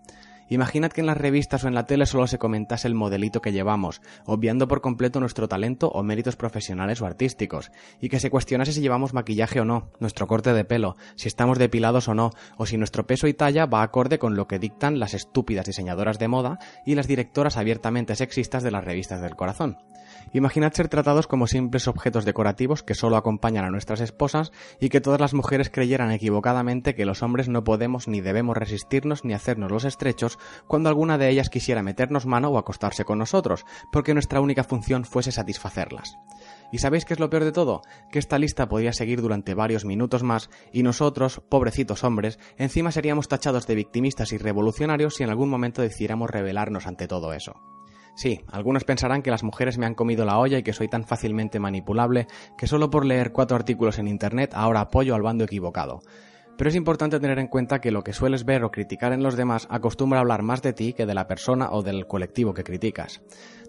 Imaginad 0.47 0.92
que 0.92 1.01
en 1.01 1.07
las 1.07 1.18
revistas 1.18 1.63
o 1.63 1.68
en 1.68 1.74
la 1.74 1.86
tele 1.86 2.06
solo 2.06 2.27
se 2.27 2.38
comentase 2.38 2.88
el 2.88 2.94
modelito 2.94 3.42
que 3.42 3.51
llevamos, 3.51 4.01
obviando 4.25 4.68
por 4.68 4.81
completo 4.81 5.19
nuestro 5.19 5.47
talento 5.47 5.89
o 5.89 6.03
méritos 6.03 6.36
profesionales 6.36 7.01
o 7.01 7.06
artísticos, 7.06 7.71
y 8.00 8.09
que 8.09 8.19
se 8.19 8.30
cuestionase 8.30 8.71
si 8.71 8.81
llevamos 8.81 9.13
maquillaje 9.13 9.59
o 9.59 9.65
no, 9.65 9.89
nuestro 10.00 10.27
corte 10.27 10.53
de 10.53 10.63
pelo, 10.63 10.97
si 11.15 11.27
estamos 11.27 11.57
depilados 11.57 12.07
o 12.07 12.13
no, 12.13 12.31
o 12.57 12.65
si 12.65 12.77
nuestro 12.77 13.07
peso 13.07 13.27
y 13.27 13.33
talla 13.33 13.65
va 13.65 13.81
acorde 13.81 14.19
con 14.19 14.36
lo 14.36 14.47
que 14.47 14.59
dictan 14.59 15.00
las 15.00 15.13
estúpidas 15.13 15.65
diseñadoras 15.65 16.19
de 16.19 16.27
moda 16.27 16.59
y 16.86 16.95
las 16.95 17.07
directoras 17.07 17.57
abiertamente 17.57 18.15
sexistas 18.15 18.62
de 18.62 18.71
las 18.71 18.83
revistas 18.83 19.21
del 19.21 19.36
corazón. 19.36 19.77
Imaginad 20.33 20.74
ser 20.74 20.88
tratados 20.88 21.27
como 21.27 21.48
simples 21.48 21.88
objetos 21.88 22.25
decorativos 22.25 22.83
que 22.83 22.95
solo 22.95 23.18
acompañan 23.18 23.66
a 23.66 23.69
nuestras 23.69 24.01
esposas 24.01 24.51
y 24.80 24.89
que 24.89 25.01
todas 25.01 25.22
las 25.22 25.33
mujeres 25.33 25.69
creyeran 25.69 26.12
equivocadamente 26.12 26.95
que 26.95 27.06
los 27.06 27.24
hombres 27.24 27.48
no 27.48 27.63
podemos 27.63 28.07
ni 28.07 28.22
debemos 28.22 28.57
resistirnos 28.57 29.24
ni 29.24 29.33
hacernos 29.33 29.72
los 29.72 29.86
estrechos 29.86 30.38
cuando 30.68 30.89
alguna 30.89 31.18
de 31.18 31.30
ellas 31.30 31.50
quisiera 31.50 31.83
meternos 31.83 32.25
mano 32.25 32.50
o 32.50 32.57
acostarse 32.57 33.06
con 33.06 33.19
nosotros, 33.19 33.66
porque 33.92 34.13
nuestra 34.13 34.42
única 34.42 34.63
función 34.63 35.06
fuese 35.06 35.31
satisfacerlas. 35.31 36.18
¿Y 36.72 36.80
sabéis 36.80 37.06
qué 37.06 37.13
es 37.13 37.19
lo 37.19 37.30
peor 37.30 37.44
de 37.44 37.51
todo? 37.51 37.81
Que 38.12 38.19
esta 38.19 38.39
lista 38.39 38.68
podría 38.68 38.94
seguir 38.94 39.22
durante 39.22 39.54
varios 39.54 39.86
minutos 39.86 40.24
más 40.24 40.50
y 40.74 40.83
nosotros, 40.83 41.42
pobrecitos 41.50 42.04
hombres, 42.04 42.39
encima 42.57 42.92
seríamos 42.92 43.27
tachados 43.27 43.68
de 43.68 43.75
victimistas 43.75 44.33
y 44.33 44.38
revolucionarios 44.38 45.16
si 45.16 45.24
en 45.24 45.30
algún 45.30 45.50
momento 45.50 45.81
decidiéramos 45.81 46.30
rebelarnos 46.30 46.88
ante 46.88 47.07
todo 47.07 47.33
eso. 47.33 47.75
Sí, 48.15 48.41
algunos 48.50 48.85
pensarán 48.85 49.21
que 49.21 49.31
las 49.31 49.44
mujeres 49.44 49.77
me 49.77 49.85
han 49.85 49.94
comido 49.94 50.23
la 50.25 50.39
olla 50.39 50.57
y 50.57 50.63
que 50.63 50.73
soy 50.73 50.88
tan 50.88 51.03
fácilmente 51.03 51.59
manipulable 51.59 52.27
que 52.57 52.65
solo 52.65 52.89
por 52.89 53.06
leer 53.06 53.33
cuatro 53.33 53.57
artículos 53.57 54.00
en 54.00 54.07
Internet 54.07 54.51
ahora 54.53 54.81
apoyo 54.81 55.15
al 55.15 55.21
bando 55.21 55.44
equivocado. 55.44 56.00
Pero 56.57 56.69
es 56.69 56.75
importante 56.75 57.19
tener 57.19 57.39
en 57.39 57.47
cuenta 57.47 57.81
que 57.81 57.91
lo 57.91 58.03
que 58.03 58.13
sueles 58.13 58.45
ver 58.45 58.63
o 58.63 58.71
criticar 58.71 59.12
en 59.12 59.21
los 59.21 59.35
demás 59.35 59.67
acostumbra 59.69 60.21
hablar 60.21 60.41
más 60.41 60.62
de 60.62 60.71
ti 60.71 60.94
que 60.94 61.06
de 61.06 61.13
la 61.13 61.27
persona 61.27 61.69
o 61.71 61.83
del 61.83 62.07
colectivo 62.07 62.53
que 62.53 62.63
criticas. 62.63 63.21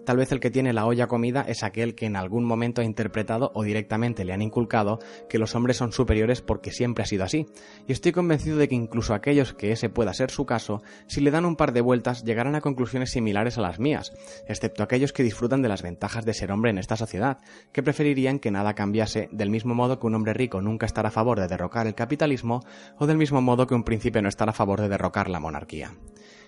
Tal 0.07 0.15
vez 0.15 0.31
el 0.31 0.39
que 0.39 0.49
tiene 0.49 0.71
la 0.71 0.85
olla 0.85 1.07
comida 1.07 1.43
es 1.49 1.63
aquel 1.63 1.93
que 1.93 2.05
en 2.05 2.15
algún 2.15 2.45
momento 2.45 2.79
ha 2.79 2.85
interpretado 2.85 3.51
o 3.53 3.63
directamente 3.63 4.23
le 4.23 4.31
han 4.31 4.41
inculcado 4.41 4.99
que 5.27 5.37
los 5.37 5.53
hombres 5.53 5.75
son 5.75 5.91
superiores 5.91 6.41
porque 6.41 6.71
siempre 6.71 7.03
ha 7.03 7.05
sido 7.05 7.25
así. 7.25 7.45
Y 7.89 7.91
estoy 7.91 8.13
convencido 8.13 8.55
de 8.55 8.69
que 8.69 8.75
incluso 8.75 9.13
aquellos 9.13 9.51
que 9.51 9.73
ese 9.73 9.89
pueda 9.89 10.13
ser 10.13 10.31
su 10.31 10.45
caso, 10.45 10.81
si 11.07 11.19
le 11.19 11.29
dan 11.29 11.43
un 11.43 11.57
par 11.57 11.73
de 11.73 11.81
vueltas 11.81 12.23
llegarán 12.23 12.55
a 12.55 12.61
conclusiones 12.61 13.11
similares 13.11 13.57
a 13.57 13.61
las 13.61 13.81
mías, 13.81 14.13
excepto 14.47 14.81
aquellos 14.81 15.11
que 15.11 15.23
disfrutan 15.23 15.61
de 15.61 15.67
las 15.67 15.81
ventajas 15.81 16.23
de 16.23 16.33
ser 16.33 16.53
hombre 16.53 16.71
en 16.71 16.77
esta 16.77 16.95
sociedad, 16.95 17.39
que 17.73 17.83
preferirían 17.83 18.39
que 18.39 18.49
nada 18.49 18.75
cambiase 18.75 19.27
del 19.33 19.49
mismo 19.49 19.75
modo 19.75 19.99
que 19.99 20.07
un 20.07 20.15
hombre 20.15 20.33
rico 20.33 20.61
nunca 20.61 20.85
estará 20.85 21.09
a 21.09 21.11
favor 21.11 21.37
de 21.37 21.49
derrocar 21.49 21.85
el 21.85 21.95
capitalismo 21.95 22.61
o 22.97 23.07
del 23.07 23.17
mismo 23.17 23.41
modo 23.41 23.67
que 23.67 23.75
un 23.75 23.83
príncipe 23.83 24.21
no 24.21 24.29
estará 24.29 24.51
a 24.51 24.55
favor 24.55 24.79
de 24.79 24.87
derrocar 24.87 25.29
la 25.29 25.41
monarquía. 25.41 25.97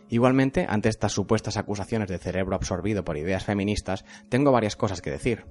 Igualmente, 0.10 0.66
ante 0.68 0.90
estas 0.90 1.12
supuestas 1.12 1.58
acusaciones 1.58 2.10
de 2.10 2.18
cerebro 2.18 2.56
absorbido 2.56 3.04
por 3.04 3.18
ideas 3.18 3.46
feministas, 3.46 4.06
tengo 4.28 4.52
varias 4.52 4.76
cosas 4.76 5.02
que 5.02 5.12
decir. 5.12 5.46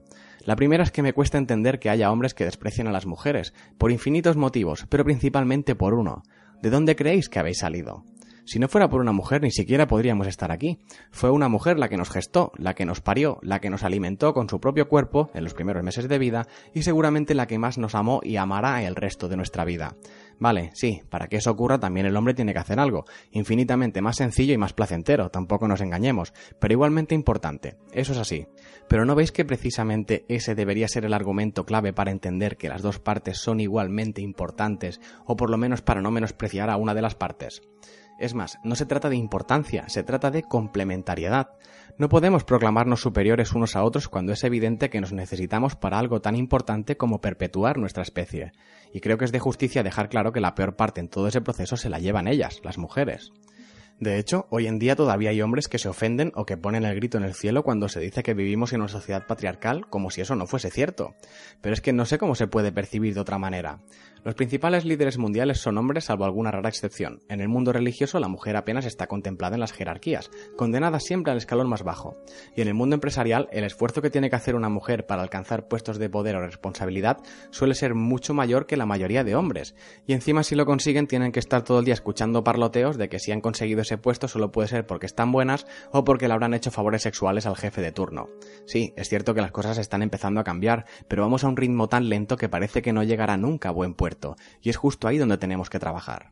La 0.44 0.56
primera 0.56 0.82
es 0.82 0.90
que 0.90 1.02
me 1.02 1.12
cuesta 1.12 1.38
entender 1.38 1.78
que 1.78 1.90
haya 1.90 2.10
hombres 2.10 2.34
que 2.34 2.44
desprecian 2.44 2.88
a 2.88 2.92
las 2.92 3.06
mujeres, 3.06 3.54
por 3.78 3.92
infinitos 3.92 4.36
motivos, 4.36 4.86
pero 4.88 5.04
principalmente 5.04 5.74
por 5.74 5.94
uno. 5.94 6.22
¿De 6.60 6.70
dónde 6.70 6.96
creéis 6.96 7.28
que 7.28 7.38
habéis 7.38 7.58
salido? 7.58 8.04
Si 8.48 8.58
no 8.58 8.66
fuera 8.66 8.88
por 8.88 9.02
una 9.02 9.12
mujer, 9.12 9.42
ni 9.42 9.50
siquiera 9.50 9.86
podríamos 9.86 10.26
estar 10.26 10.50
aquí. 10.50 10.78
Fue 11.10 11.30
una 11.30 11.50
mujer 11.50 11.78
la 11.78 11.90
que 11.90 11.98
nos 11.98 12.08
gestó, 12.08 12.50
la 12.56 12.72
que 12.72 12.86
nos 12.86 13.02
parió, 13.02 13.38
la 13.42 13.60
que 13.60 13.68
nos 13.68 13.82
alimentó 13.82 14.32
con 14.32 14.48
su 14.48 14.58
propio 14.58 14.88
cuerpo 14.88 15.30
en 15.34 15.44
los 15.44 15.52
primeros 15.52 15.82
meses 15.82 16.08
de 16.08 16.18
vida 16.18 16.48
y 16.72 16.80
seguramente 16.80 17.34
la 17.34 17.46
que 17.46 17.58
más 17.58 17.76
nos 17.76 17.94
amó 17.94 18.20
y 18.24 18.36
amará 18.36 18.82
el 18.84 18.96
resto 18.96 19.28
de 19.28 19.36
nuestra 19.36 19.66
vida. 19.66 19.96
Vale, 20.38 20.70
sí, 20.72 21.02
para 21.10 21.26
que 21.26 21.36
eso 21.36 21.50
ocurra 21.50 21.78
también 21.78 22.06
el 22.06 22.16
hombre 22.16 22.32
tiene 22.32 22.54
que 22.54 22.60
hacer 22.60 22.80
algo, 22.80 23.04
infinitamente 23.32 24.00
más 24.00 24.16
sencillo 24.16 24.54
y 24.54 24.58
más 24.58 24.72
placentero, 24.72 25.28
tampoco 25.28 25.68
nos 25.68 25.82
engañemos, 25.82 26.32
pero 26.58 26.72
igualmente 26.72 27.14
importante, 27.14 27.76
eso 27.92 28.12
es 28.12 28.18
así. 28.18 28.46
Pero 28.88 29.04
¿no 29.04 29.14
veis 29.14 29.30
que 29.30 29.44
precisamente 29.44 30.24
ese 30.28 30.54
debería 30.54 30.88
ser 30.88 31.04
el 31.04 31.12
argumento 31.12 31.66
clave 31.66 31.92
para 31.92 32.12
entender 32.12 32.56
que 32.56 32.70
las 32.70 32.80
dos 32.80 32.98
partes 32.98 33.36
son 33.36 33.60
igualmente 33.60 34.22
importantes, 34.22 35.02
o 35.26 35.36
por 35.36 35.50
lo 35.50 35.58
menos 35.58 35.82
para 35.82 36.00
no 36.00 36.10
menospreciar 36.10 36.70
a 36.70 36.78
una 36.78 36.94
de 36.94 37.02
las 37.02 37.14
partes? 37.14 37.60
Es 38.18 38.34
más, 38.34 38.58
no 38.64 38.74
se 38.74 38.84
trata 38.84 39.08
de 39.08 39.16
importancia, 39.16 39.88
se 39.88 40.02
trata 40.02 40.32
de 40.32 40.42
complementariedad. 40.42 41.50
No 41.98 42.08
podemos 42.08 42.42
proclamarnos 42.42 43.00
superiores 43.00 43.52
unos 43.52 43.76
a 43.76 43.84
otros 43.84 44.08
cuando 44.08 44.32
es 44.32 44.42
evidente 44.42 44.90
que 44.90 45.00
nos 45.00 45.12
necesitamos 45.12 45.76
para 45.76 45.98
algo 45.98 46.20
tan 46.20 46.34
importante 46.34 46.96
como 46.96 47.20
perpetuar 47.20 47.78
nuestra 47.78 48.02
especie. 48.02 48.52
Y 48.92 49.00
creo 49.00 49.18
que 49.18 49.24
es 49.24 49.32
de 49.32 49.38
justicia 49.38 49.84
dejar 49.84 50.08
claro 50.08 50.32
que 50.32 50.40
la 50.40 50.56
peor 50.56 50.74
parte 50.74 51.00
en 51.00 51.08
todo 51.08 51.28
ese 51.28 51.40
proceso 51.40 51.76
se 51.76 51.90
la 51.90 52.00
llevan 52.00 52.26
ellas, 52.26 52.60
las 52.64 52.76
mujeres. 52.76 53.32
De 54.00 54.16
hecho, 54.18 54.46
hoy 54.50 54.68
en 54.68 54.78
día 54.78 54.94
todavía 54.94 55.30
hay 55.30 55.42
hombres 55.42 55.66
que 55.66 55.78
se 55.78 55.88
ofenden 55.88 56.30
o 56.36 56.46
que 56.46 56.56
ponen 56.56 56.84
el 56.84 56.94
grito 56.94 57.18
en 57.18 57.24
el 57.24 57.34
cielo 57.34 57.64
cuando 57.64 57.88
se 57.88 57.98
dice 57.98 58.22
que 58.22 58.32
vivimos 58.32 58.72
en 58.72 58.80
una 58.80 58.88
sociedad 58.88 59.26
patriarcal 59.26 59.88
como 59.88 60.10
si 60.10 60.20
eso 60.20 60.36
no 60.36 60.46
fuese 60.46 60.70
cierto. 60.70 61.16
Pero 61.60 61.74
es 61.74 61.80
que 61.80 61.92
no 61.92 62.04
sé 62.04 62.16
cómo 62.16 62.36
se 62.36 62.46
puede 62.46 62.70
percibir 62.70 63.14
de 63.14 63.20
otra 63.20 63.38
manera. 63.38 63.80
Los 64.24 64.34
principales 64.34 64.84
líderes 64.84 65.18
mundiales 65.18 65.60
son 65.60 65.78
hombres 65.78 66.04
salvo 66.04 66.24
alguna 66.24 66.50
rara 66.50 66.68
excepción. 66.68 67.20
En 67.28 67.40
el 67.40 67.48
mundo 67.48 67.72
religioso 67.72 68.18
la 68.18 68.28
mujer 68.28 68.56
apenas 68.56 68.84
está 68.84 69.06
contemplada 69.06 69.54
en 69.54 69.60
las 69.60 69.72
jerarquías, 69.72 70.30
condenada 70.56 71.00
siempre 71.00 71.32
al 71.32 71.38
escalón 71.38 71.68
más 71.68 71.82
bajo. 71.82 72.16
Y 72.56 72.62
en 72.62 72.68
el 72.68 72.74
mundo 72.74 72.94
empresarial 72.94 73.48
el 73.52 73.64
esfuerzo 73.64 74.02
que 74.02 74.10
tiene 74.10 74.30
que 74.30 74.36
hacer 74.36 74.54
una 74.54 74.68
mujer 74.68 75.06
para 75.06 75.22
alcanzar 75.22 75.68
puestos 75.68 75.98
de 75.98 76.10
poder 76.10 76.36
o 76.36 76.40
responsabilidad 76.40 77.18
suele 77.50 77.74
ser 77.74 77.94
mucho 77.94 78.34
mayor 78.34 78.66
que 78.66 78.76
la 78.76 78.86
mayoría 78.86 79.24
de 79.24 79.34
hombres. 79.34 79.74
Y 80.06 80.12
encima 80.12 80.42
si 80.42 80.54
lo 80.54 80.66
consiguen 80.66 81.06
tienen 81.06 81.32
que 81.32 81.40
estar 81.40 81.62
todo 81.62 81.78
el 81.78 81.84
día 81.84 81.94
escuchando 81.94 82.44
parloteos 82.44 82.96
de 82.96 83.08
que 83.08 83.18
si 83.18 83.32
han 83.32 83.40
conseguido 83.40 83.82
ese 83.82 83.98
puesto 83.98 84.28
solo 84.28 84.52
puede 84.52 84.68
ser 84.68 84.86
porque 84.86 85.06
están 85.06 85.32
buenas 85.32 85.66
o 85.92 86.04
porque 86.04 86.28
le 86.28 86.34
habrán 86.34 86.54
hecho 86.54 86.70
favores 86.70 87.02
sexuales 87.02 87.46
al 87.46 87.56
jefe 87.56 87.80
de 87.80 87.92
turno. 87.92 88.28
Sí, 88.66 88.92
es 88.96 89.08
cierto 89.08 89.34
que 89.34 89.40
las 89.40 89.52
cosas 89.52 89.78
están 89.78 90.02
empezando 90.02 90.40
a 90.40 90.44
cambiar, 90.44 90.86
pero 91.08 91.22
vamos 91.22 91.44
a 91.44 91.48
un 91.48 91.56
ritmo 91.56 91.88
tan 91.88 92.08
lento 92.08 92.36
que 92.36 92.48
parece 92.48 92.82
que 92.82 92.92
no 92.92 93.02
llegará 93.02 93.36
nunca 93.36 93.68
a 93.68 93.72
buen 93.72 93.94
y 94.62 94.70
es 94.70 94.76
justo 94.76 95.08
ahí 95.08 95.18
donde 95.18 95.38
tenemos 95.38 95.70
que 95.70 95.78
trabajar. 95.78 96.30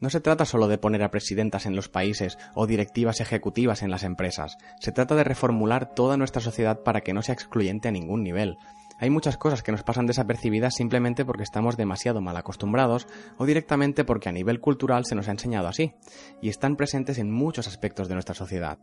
No 0.00 0.10
se 0.10 0.20
trata 0.20 0.44
solo 0.44 0.66
de 0.66 0.78
poner 0.78 1.04
a 1.04 1.12
presidentas 1.12 1.64
en 1.64 1.76
los 1.76 1.88
países 1.88 2.36
o 2.54 2.66
directivas 2.66 3.20
ejecutivas 3.20 3.82
en 3.82 3.90
las 3.90 4.02
empresas, 4.02 4.58
se 4.80 4.90
trata 4.90 5.14
de 5.14 5.22
reformular 5.22 5.94
toda 5.94 6.16
nuestra 6.16 6.42
sociedad 6.42 6.82
para 6.82 7.02
que 7.02 7.12
no 7.12 7.22
sea 7.22 7.34
excluyente 7.34 7.86
a 7.86 7.92
ningún 7.92 8.24
nivel. 8.24 8.56
Hay 8.98 9.10
muchas 9.10 9.36
cosas 9.36 9.62
que 9.62 9.72
nos 9.72 9.82
pasan 9.82 10.06
desapercibidas 10.06 10.74
simplemente 10.74 11.24
porque 11.24 11.42
estamos 11.42 11.76
demasiado 11.76 12.20
mal 12.20 12.36
acostumbrados 12.36 13.06
o 13.36 13.46
directamente 13.46 14.04
porque 14.04 14.28
a 14.28 14.32
nivel 14.32 14.60
cultural 14.60 15.04
se 15.04 15.14
nos 15.14 15.28
ha 15.28 15.32
enseñado 15.32 15.68
así, 15.68 15.94
y 16.40 16.48
están 16.48 16.76
presentes 16.76 17.18
en 17.18 17.30
muchos 17.30 17.66
aspectos 17.66 18.08
de 18.08 18.14
nuestra 18.14 18.34
sociedad. 18.34 18.78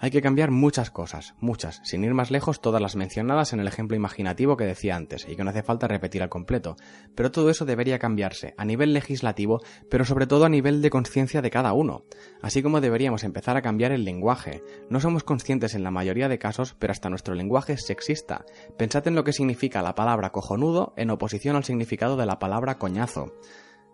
Hay 0.00 0.10
que 0.10 0.20
cambiar 0.20 0.50
muchas 0.50 0.90
cosas, 0.90 1.34
muchas, 1.38 1.80
sin 1.84 2.02
ir 2.04 2.14
más 2.14 2.30
lejos 2.30 2.60
todas 2.60 2.82
las 2.82 2.96
mencionadas 2.96 3.52
en 3.52 3.60
el 3.60 3.68
ejemplo 3.68 3.96
imaginativo 3.96 4.56
que 4.56 4.64
decía 4.64 4.96
antes 4.96 5.26
y 5.28 5.36
que 5.36 5.44
no 5.44 5.50
hace 5.50 5.62
falta 5.62 5.86
repetir 5.86 6.22
al 6.22 6.28
completo, 6.28 6.76
pero 7.14 7.30
todo 7.30 7.48
eso 7.48 7.64
debería 7.64 7.98
cambiarse 7.98 8.54
a 8.58 8.64
nivel 8.64 8.92
legislativo, 8.92 9.62
pero 9.88 10.04
sobre 10.04 10.26
todo 10.26 10.44
a 10.44 10.48
nivel 10.48 10.82
de 10.82 10.90
conciencia 10.90 11.42
de 11.42 11.50
cada 11.50 11.72
uno, 11.72 12.04
así 12.42 12.62
como 12.62 12.80
deberíamos 12.80 13.22
empezar 13.22 13.56
a 13.56 13.62
cambiar 13.62 13.92
el 13.92 14.04
lenguaje. 14.04 14.62
No 14.90 15.00
somos 15.00 15.22
conscientes 15.22 15.74
en 15.74 15.84
la 15.84 15.92
mayoría 15.92 16.28
de 16.28 16.38
casos, 16.38 16.74
pero 16.78 16.90
hasta 16.90 17.08
nuestro 17.08 17.34
lenguaje 17.34 17.74
es 17.74 17.86
sexista. 17.86 18.44
Pensad 18.76 19.06
en 19.06 19.14
lo 19.14 19.24
que 19.24 19.32
significa 19.32 19.80
la 19.80 19.94
palabra 19.94 20.32
cojonudo 20.32 20.92
en 20.96 21.10
oposición 21.10 21.54
al 21.56 21.64
significado 21.64 22.16
de 22.16 22.26
la 22.26 22.38
palabra 22.40 22.78
coñazo. 22.78 23.32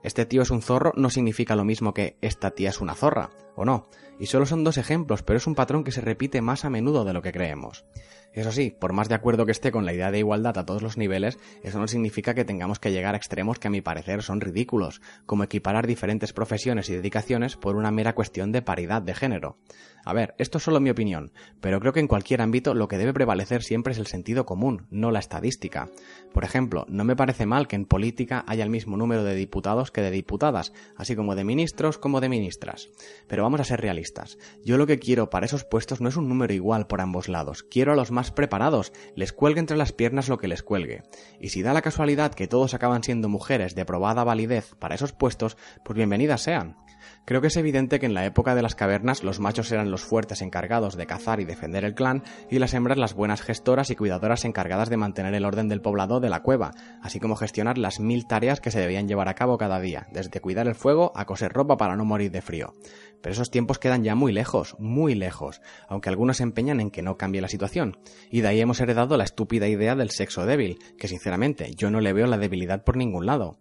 Este 0.02 0.25
tío 0.25 0.40
es 0.42 0.50
un 0.50 0.62
zorro 0.62 0.92
no 0.97 1.11
significa 1.11 1.57
lo 1.57 1.64
mismo 1.64 1.92
que 1.92 2.16
esta 2.23 2.52
tía 2.52 2.71
es 2.71 2.80
una 2.80 2.95
zorra, 2.95 3.30
¿o 3.60 3.64
no? 3.66 3.86
Y 4.18 4.26
solo 4.26 4.46
son 4.46 4.64
dos 4.64 4.78
ejemplos, 4.78 5.22
pero 5.22 5.36
es 5.36 5.46
un 5.46 5.54
patrón 5.54 5.84
que 5.84 5.92
se 5.92 6.00
repite 6.00 6.40
más 6.40 6.64
a 6.64 6.70
menudo 6.70 7.04
de 7.04 7.12
lo 7.12 7.20
que 7.20 7.32
creemos. 7.32 7.84
Eso 8.32 8.52
sí, 8.52 8.70
por 8.70 8.92
más 8.92 9.08
de 9.08 9.16
acuerdo 9.16 9.44
que 9.44 9.52
esté 9.52 9.70
con 9.70 9.84
la 9.84 9.92
idea 9.92 10.10
de 10.10 10.20
igualdad 10.20 10.56
a 10.56 10.64
todos 10.64 10.82
los 10.82 10.96
niveles, 10.96 11.38
eso 11.62 11.78
no 11.78 11.88
significa 11.88 12.32
que 12.32 12.44
tengamos 12.44 12.78
que 12.78 12.92
llegar 12.92 13.14
a 13.14 13.18
extremos 13.18 13.58
que 13.58 13.68
a 13.68 13.70
mi 13.70 13.80
parecer 13.80 14.22
son 14.22 14.40
ridículos, 14.40 15.02
como 15.26 15.44
equiparar 15.44 15.86
diferentes 15.86 16.32
profesiones 16.32 16.88
y 16.88 16.94
dedicaciones 16.94 17.56
por 17.56 17.76
una 17.76 17.90
mera 17.90 18.14
cuestión 18.14 18.52
de 18.52 18.62
paridad 18.62 19.02
de 19.02 19.14
género. 19.14 19.58
A 20.04 20.14
ver, 20.14 20.34
esto 20.38 20.58
es 20.58 20.64
solo 20.64 20.80
mi 20.80 20.90
opinión, 20.90 21.32
pero 21.60 21.78
creo 21.80 21.92
que 21.92 22.00
en 22.00 22.08
cualquier 22.08 22.40
ámbito 22.40 22.72
lo 22.74 22.88
que 22.88 22.96
debe 22.96 23.12
prevalecer 23.12 23.62
siempre 23.62 23.92
es 23.92 23.98
el 23.98 24.06
sentido 24.06 24.46
común, 24.46 24.86
no 24.90 25.10
la 25.10 25.18
estadística. 25.18 25.88
Por 26.32 26.44
ejemplo, 26.44 26.86
no 26.88 27.04
me 27.04 27.16
parece 27.16 27.44
mal 27.44 27.68
que 27.68 27.76
en 27.76 27.84
política 27.84 28.44
haya 28.46 28.64
el 28.64 28.70
mismo 28.70 28.96
número 28.96 29.24
de 29.24 29.34
diputados 29.34 29.90
que 29.90 30.00
de 30.00 30.10
diputadas, 30.10 30.72
así 30.96 31.16
como 31.16 31.34
de 31.34 31.44
ministros 31.44 31.98
como 31.98 32.20
de 32.20 32.30
ministras. 32.30 32.88
Pero 33.26 33.42
vamos 33.50 33.62
a 33.62 33.64
ser 33.64 33.80
realistas. 33.80 34.38
Yo 34.64 34.78
lo 34.78 34.87
que 34.87 35.00
quiero 35.00 35.28
para 35.28 35.47
esos 35.47 35.64
puestos 35.64 36.00
no 36.00 36.09
es 36.09 36.16
un 36.16 36.28
número 36.28 36.54
igual 36.54 36.87
por 36.87 37.00
ambos 37.00 37.28
lados, 37.28 37.64
quiero 37.64 37.92
a 37.92 37.97
los 37.97 38.12
más 38.12 38.30
preparados, 38.30 38.92
les 39.16 39.33
cuelgue 39.33 39.59
entre 39.59 39.76
las 39.76 39.90
piernas 39.90 40.28
lo 40.28 40.38
que 40.38 40.47
les 40.47 40.62
cuelgue. 40.62 41.02
Y 41.40 41.49
si 41.49 41.61
da 41.61 41.73
la 41.73 41.83
casualidad 41.83 42.33
que 42.33 42.47
todos 42.47 42.75
acaban 42.75 43.02
siendo 43.02 43.28
mujeres 43.28 43.75
de 43.75 43.85
probada 43.85 44.23
validez 44.23 44.76
para 44.78 44.95
esos 44.95 45.12
puestos, 45.12 45.57
pues 45.85 45.97
bienvenidas 45.97 46.42
sean. 46.42 46.76
Creo 47.25 47.40
que 47.40 47.47
es 47.49 47.57
evidente 47.57 47.99
que 47.99 48.07
en 48.07 48.14
la 48.14 48.25
época 48.25 48.54
de 48.54 48.62
las 48.62 48.75
cavernas 48.75 49.23
los 49.23 49.40
machos 49.40 49.71
eran 49.73 49.90
los 49.90 50.02
fuertes 50.02 50.42
encargados 50.42 50.97
de 50.97 51.07
cazar 51.07 51.40
y 51.40 51.45
defender 51.45 51.85
el 51.85 51.95
clan 51.95 52.25
y 52.50 52.59
las 52.59 52.75
hembras 52.75 52.99
las 52.99 53.14
buenas 53.14 53.42
gestoras 53.42 53.90
y 53.90 53.97
cuidadoras 53.97 54.45
encargadas 54.45 54.90
de 54.90 54.97
mantener 54.97 55.35
el 55.35 55.45
orden 55.45 55.69
del 55.69 55.80
poblado 55.80 56.21
de 56.21 56.28
la 56.28 56.42
cueva, 56.42 56.73
así 57.02 57.21
como 57.21 57.37
gestionar 57.37 57.78
las 57.78 58.00
mil 58.00 58.26
tareas 58.26 58.61
que 58.61 58.71
se 58.71 58.80
debían 58.80 59.09
llevar 59.09 59.28
a 59.28 59.35
cabo 59.35 59.59
cada 59.59 59.80
día, 59.80 60.09
desde 60.12 60.40
cuidar 60.40 60.66
el 60.66 60.75
fuego 60.75 61.12
a 61.14 61.25
coser 61.25 61.52
ropa 61.52 61.76
para 61.76 61.97
no 61.97 62.04
morir 62.04 62.30
de 62.30 62.42
frío. 62.42 62.75
Pero 63.22 63.32
esos 63.32 63.50
tiempos 63.50 63.78
quedan 63.78 64.04
ya 64.04 64.14
muy 64.14 64.32
lejos, 64.32 64.76
muy 64.78 65.14
lejos, 65.14 65.60
aunque 65.88 66.08
algunos 66.08 66.38
se 66.38 66.42
empeñan 66.42 66.80
en 66.80 66.90
que 66.90 67.02
no 67.02 67.16
cambie 67.16 67.40
la 67.40 67.48
situación. 67.48 67.98
Y 68.30 68.40
de 68.40 68.48
ahí 68.48 68.60
hemos 68.60 68.80
heredado 68.80 69.16
la 69.16 69.24
estúpida 69.24 69.68
idea 69.68 69.94
del 69.94 70.10
sexo 70.10 70.46
débil, 70.46 70.78
que 70.98 71.08
sinceramente 71.08 71.74
yo 71.74 71.90
no 71.90 72.00
le 72.00 72.12
veo 72.12 72.26
la 72.26 72.38
debilidad 72.38 72.84
por 72.84 72.96
ningún 72.96 73.26
lado. 73.26 73.58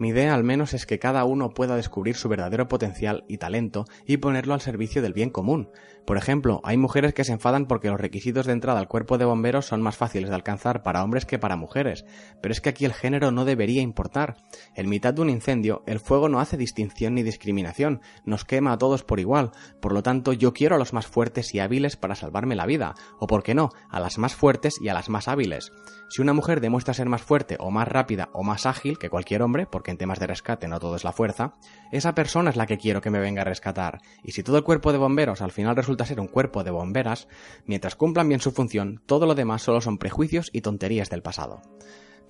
Mi 0.00 0.08
idea 0.08 0.34
al 0.34 0.44
menos 0.44 0.72
es 0.72 0.86
que 0.86 0.98
cada 0.98 1.24
uno 1.24 1.50
pueda 1.50 1.76
descubrir 1.76 2.16
su 2.16 2.30
verdadero 2.30 2.68
potencial 2.68 3.22
y 3.28 3.36
talento 3.36 3.84
y 4.06 4.16
ponerlo 4.16 4.54
al 4.54 4.62
servicio 4.62 5.02
del 5.02 5.12
bien 5.12 5.28
común. 5.28 5.68
Por 6.06 6.16
ejemplo, 6.16 6.62
hay 6.64 6.78
mujeres 6.78 7.12
que 7.12 7.22
se 7.22 7.32
enfadan 7.32 7.66
porque 7.66 7.90
los 7.90 8.00
requisitos 8.00 8.46
de 8.46 8.54
entrada 8.54 8.80
al 8.80 8.88
cuerpo 8.88 9.18
de 9.18 9.26
bomberos 9.26 9.66
son 9.66 9.82
más 9.82 9.98
fáciles 9.98 10.30
de 10.30 10.34
alcanzar 10.34 10.82
para 10.82 11.04
hombres 11.04 11.26
que 11.26 11.38
para 11.38 11.56
mujeres, 11.56 12.06
pero 12.40 12.50
es 12.50 12.62
que 12.62 12.70
aquí 12.70 12.86
el 12.86 12.94
género 12.94 13.30
no 13.30 13.44
debería 13.44 13.82
importar. 13.82 14.38
En 14.74 14.88
mitad 14.88 15.12
de 15.12 15.20
un 15.20 15.28
incendio, 15.28 15.82
el 15.86 16.00
fuego 16.00 16.30
no 16.30 16.40
hace 16.40 16.56
distinción 16.56 17.14
ni 17.14 17.22
discriminación, 17.22 18.00
nos 18.24 18.46
quema 18.46 18.72
a 18.72 18.78
todos 18.78 19.04
por 19.04 19.20
igual, 19.20 19.52
por 19.82 19.92
lo 19.92 20.02
tanto 20.02 20.32
yo 20.32 20.54
quiero 20.54 20.76
a 20.76 20.78
los 20.78 20.94
más 20.94 21.06
fuertes 21.06 21.54
y 21.54 21.58
hábiles 21.58 21.96
para 21.96 22.14
salvarme 22.14 22.56
la 22.56 22.64
vida, 22.64 22.94
o 23.18 23.26
por 23.26 23.42
qué 23.42 23.54
no, 23.54 23.68
a 23.90 24.00
las 24.00 24.16
más 24.16 24.34
fuertes 24.34 24.80
y 24.80 24.88
a 24.88 24.94
las 24.94 25.10
más 25.10 25.28
hábiles. 25.28 25.72
Si 26.08 26.22
una 26.22 26.32
mujer 26.32 26.60
demuestra 26.60 26.94
ser 26.94 27.08
más 27.08 27.22
fuerte 27.22 27.56
o 27.60 27.70
más 27.70 27.86
rápida 27.86 28.30
o 28.32 28.42
más 28.42 28.66
ágil 28.66 28.98
que 28.98 29.10
cualquier 29.10 29.42
hombre, 29.42 29.66
porque 29.66 29.89
en 29.90 29.98
temas 29.98 30.18
de 30.18 30.26
rescate 30.26 30.68
no 30.68 30.80
todo 30.80 30.96
es 30.96 31.04
la 31.04 31.12
fuerza, 31.12 31.54
esa 31.92 32.14
persona 32.14 32.50
es 32.50 32.56
la 32.56 32.66
que 32.66 32.78
quiero 32.78 33.00
que 33.00 33.10
me 33.10 33.20
venga 33.20 33.42
a 33.42 33.44
rescatar. 33.44 34.00
Y 34.22 34.32
si 34.32 34.42
todo 34.42 34.56
el 34.56 34.64
cuerpo 34.64 34.92
de 34.92 34.98
bomberos 34.98 35.42
al 35.42 35.52
final 35.52 35.76
resulta 35.76 36.06
ser 36.06 36.20
un 36.20 36.28
cuerpo 36.28 36.64
de 36.64 36.70
bomberas, 36.70 37.28
mientras 37.66 37.96
cumplan 37.96 38.28
bien 38.28 38.40
su 38.40 38.52
función, 38.52 39.02
todo 39.06 39.26
lo 39.26 39.34
demás 39.34 39.62
solo 39.62 39.80
son 39.80 39.98
prejuicios 39.98 40.50
y 40.52 40.60
tonterías 40.62 41.10
del 41.10 41.22
pasado. 41.22 41.62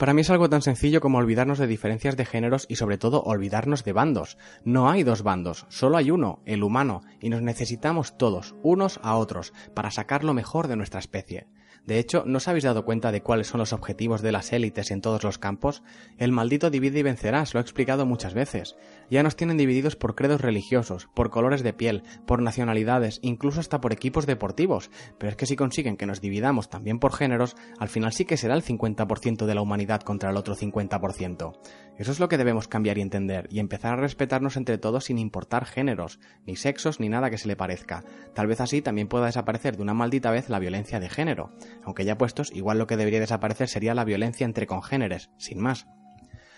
Para 0.01 0.15
mí 0.15 0.23
es 0.23 0.31
algo 0.31 0.49
tan 0.49 0.63
sencillo 0.63 1.03
como 1.03 1.19
olvidarnos 1.19 1.59
de 1.59 1.67
diferencias 1.67 2.17
de 2.17 2.25
géneros 2.25 2.65
y 2.71 2.77
sobre 2.77 2.97
todo 2.97 3.23
olvidarnos 3.23 3.85
de 3.85 3.93
bandos. 3.93 4.39
No 4.65 4.89
hay 4.89 5.03
dos 5.03 5.23
bandos, 5.23 5.67
solo 5.69 5.99
hay 5.99 6.11
uno, 6.11 6.41
el 6.47 6.63
humano, 6.63 7.03
y 7.21 7.29
nos 7.29 7.43
necesitamos 7.43 8.17
todos, 8.17 8.55
unos 8.63 8.99
a 9.03 9.17
otros, 9.17 9.53
para 9.75 9.91
sacar 9.91 10.25
lo 10.25 10.33
mejor 10.33 10.69
de 10.69 10.77
nuestra 10.77 11.01
especie. 11.01 11.49
De 11.87 11.99
hecho, 11.99 12.23
¿no 12.25 12.37
os 12.37 12.47
habéis 12.47 12.65
dado 12.65 12.85
cuenta 12.85 13.11
de 13.11 13.23
cuáles 13.23 13.49
son 13.49 13.59
los 13.59 13.73
objetivos 13.73 14.23
de 14.23 14.31
las 14.31 14.53
élites 14.53 14.93
en 14.93 15.01
todos 15.01 15.25
los 15.25 15.39
campos? 15.39 15.83
El 16.19 16.31
maldito 16.31 16.71
divide 16.71 17.01
y 17.01 17.03
vencerás, 17.03 17.53
lo 17.53 17.59
he 17.59 17.63
explicado 17.63 18.07
muchas 18.07 18.33
veces. 18.33 18.77
Ya 19.11 19.25
nos 19.25 19.35
tienen 19.35 19.57
divididos 19.57 19.97
por 19.97 20.15
credos 20.15 20.41
religiosos, 20.41 21.09
por 21.15 21.31
colores 21.31 21.65
de 21.65 21.73
piel, 21.73 22.05
por 22.27 22.43
nacionalidades, 22.43 23.19
incluso 23.23 23.59
hasta 23.59 23.81
por 23.81 23.93
equipos 23.93 24.27
deportivos. 24.27 24.89
Pero 25.19 25.31
es 25.31 25.37
que 25.37 25.47
si 25.47 25.57
consiguen 25.57 25.97
que 25.97 26.07
nos 26.07 26.21
dividamos 26.21 26.71
también 26.71 27.01
por 27.01 27.13
géneros, 27.13 27.57
al 27.81 27.89
final 27.89 28.13
sí 28.13 28.25
que 28.25 28.37
será 28.37 28.55
el 28.55 28.63
50% 28.63 29.47
de 29.47 29.55
la 29.57 29.63
humanidad 29.63 29.90
contra 29.99 30.31
el 30.31 30.37
otro 30.37 30.55
50%. 30.55 31.59
Eso 31.99 32.13
es 32.13 32.21
lo 32.21 32.29
que 32.29 32.39
debemos 32.39 32.69
cambiar 32.69 32.97
y 32.97 33.03
entender, 33.03 33.47
y 33.51 33.59
empezar 33.59 33.93
a 33.93 34.01
respetarnos 34.01 34.57
entre 34.57 34.79
todos 34.79 35.05
sin 35.05 35.19
importar 35.19 35.67
géneros, 35.67 36.19
ni 36.47 36.57
sexos, 36.57 37.01
ni 37.01 37.09
nada 37.09 37.29
que 37.29 37.37
se 37.37 37.49
le 37.49 37.57
parezca. 37.57 38.05
Tal 38.35 38.47
vez 38.47 38.61
así 38.61 38.81
también 38.81 39.09
pueda 39.09 39.27
desaparecer 39.27 39.77
de 39.77 39.83
una 39.83 39.93
maldita 39.93 40.31
vez 40.31 40.49
la 40.49 40.59
violencia 40.59 41.01
de 41.01 41.09
género 41.09 41.51
aunque 41.85 42.05
ya 42.05 42.19
puestos, 42.19 42.51
igual 42.53 42.79
lo 42.79 42.87
que 42.87 42.97
debería 42.97 43.21
desaparecer 43.21 43.69
sería 43.69 43.95
la 43.95 44.05
violencia 44.05 44.45
entre 44.45 44.67
congéneres, 44.67 45.31
sin 45.39 45.61
más. 45.61 45.87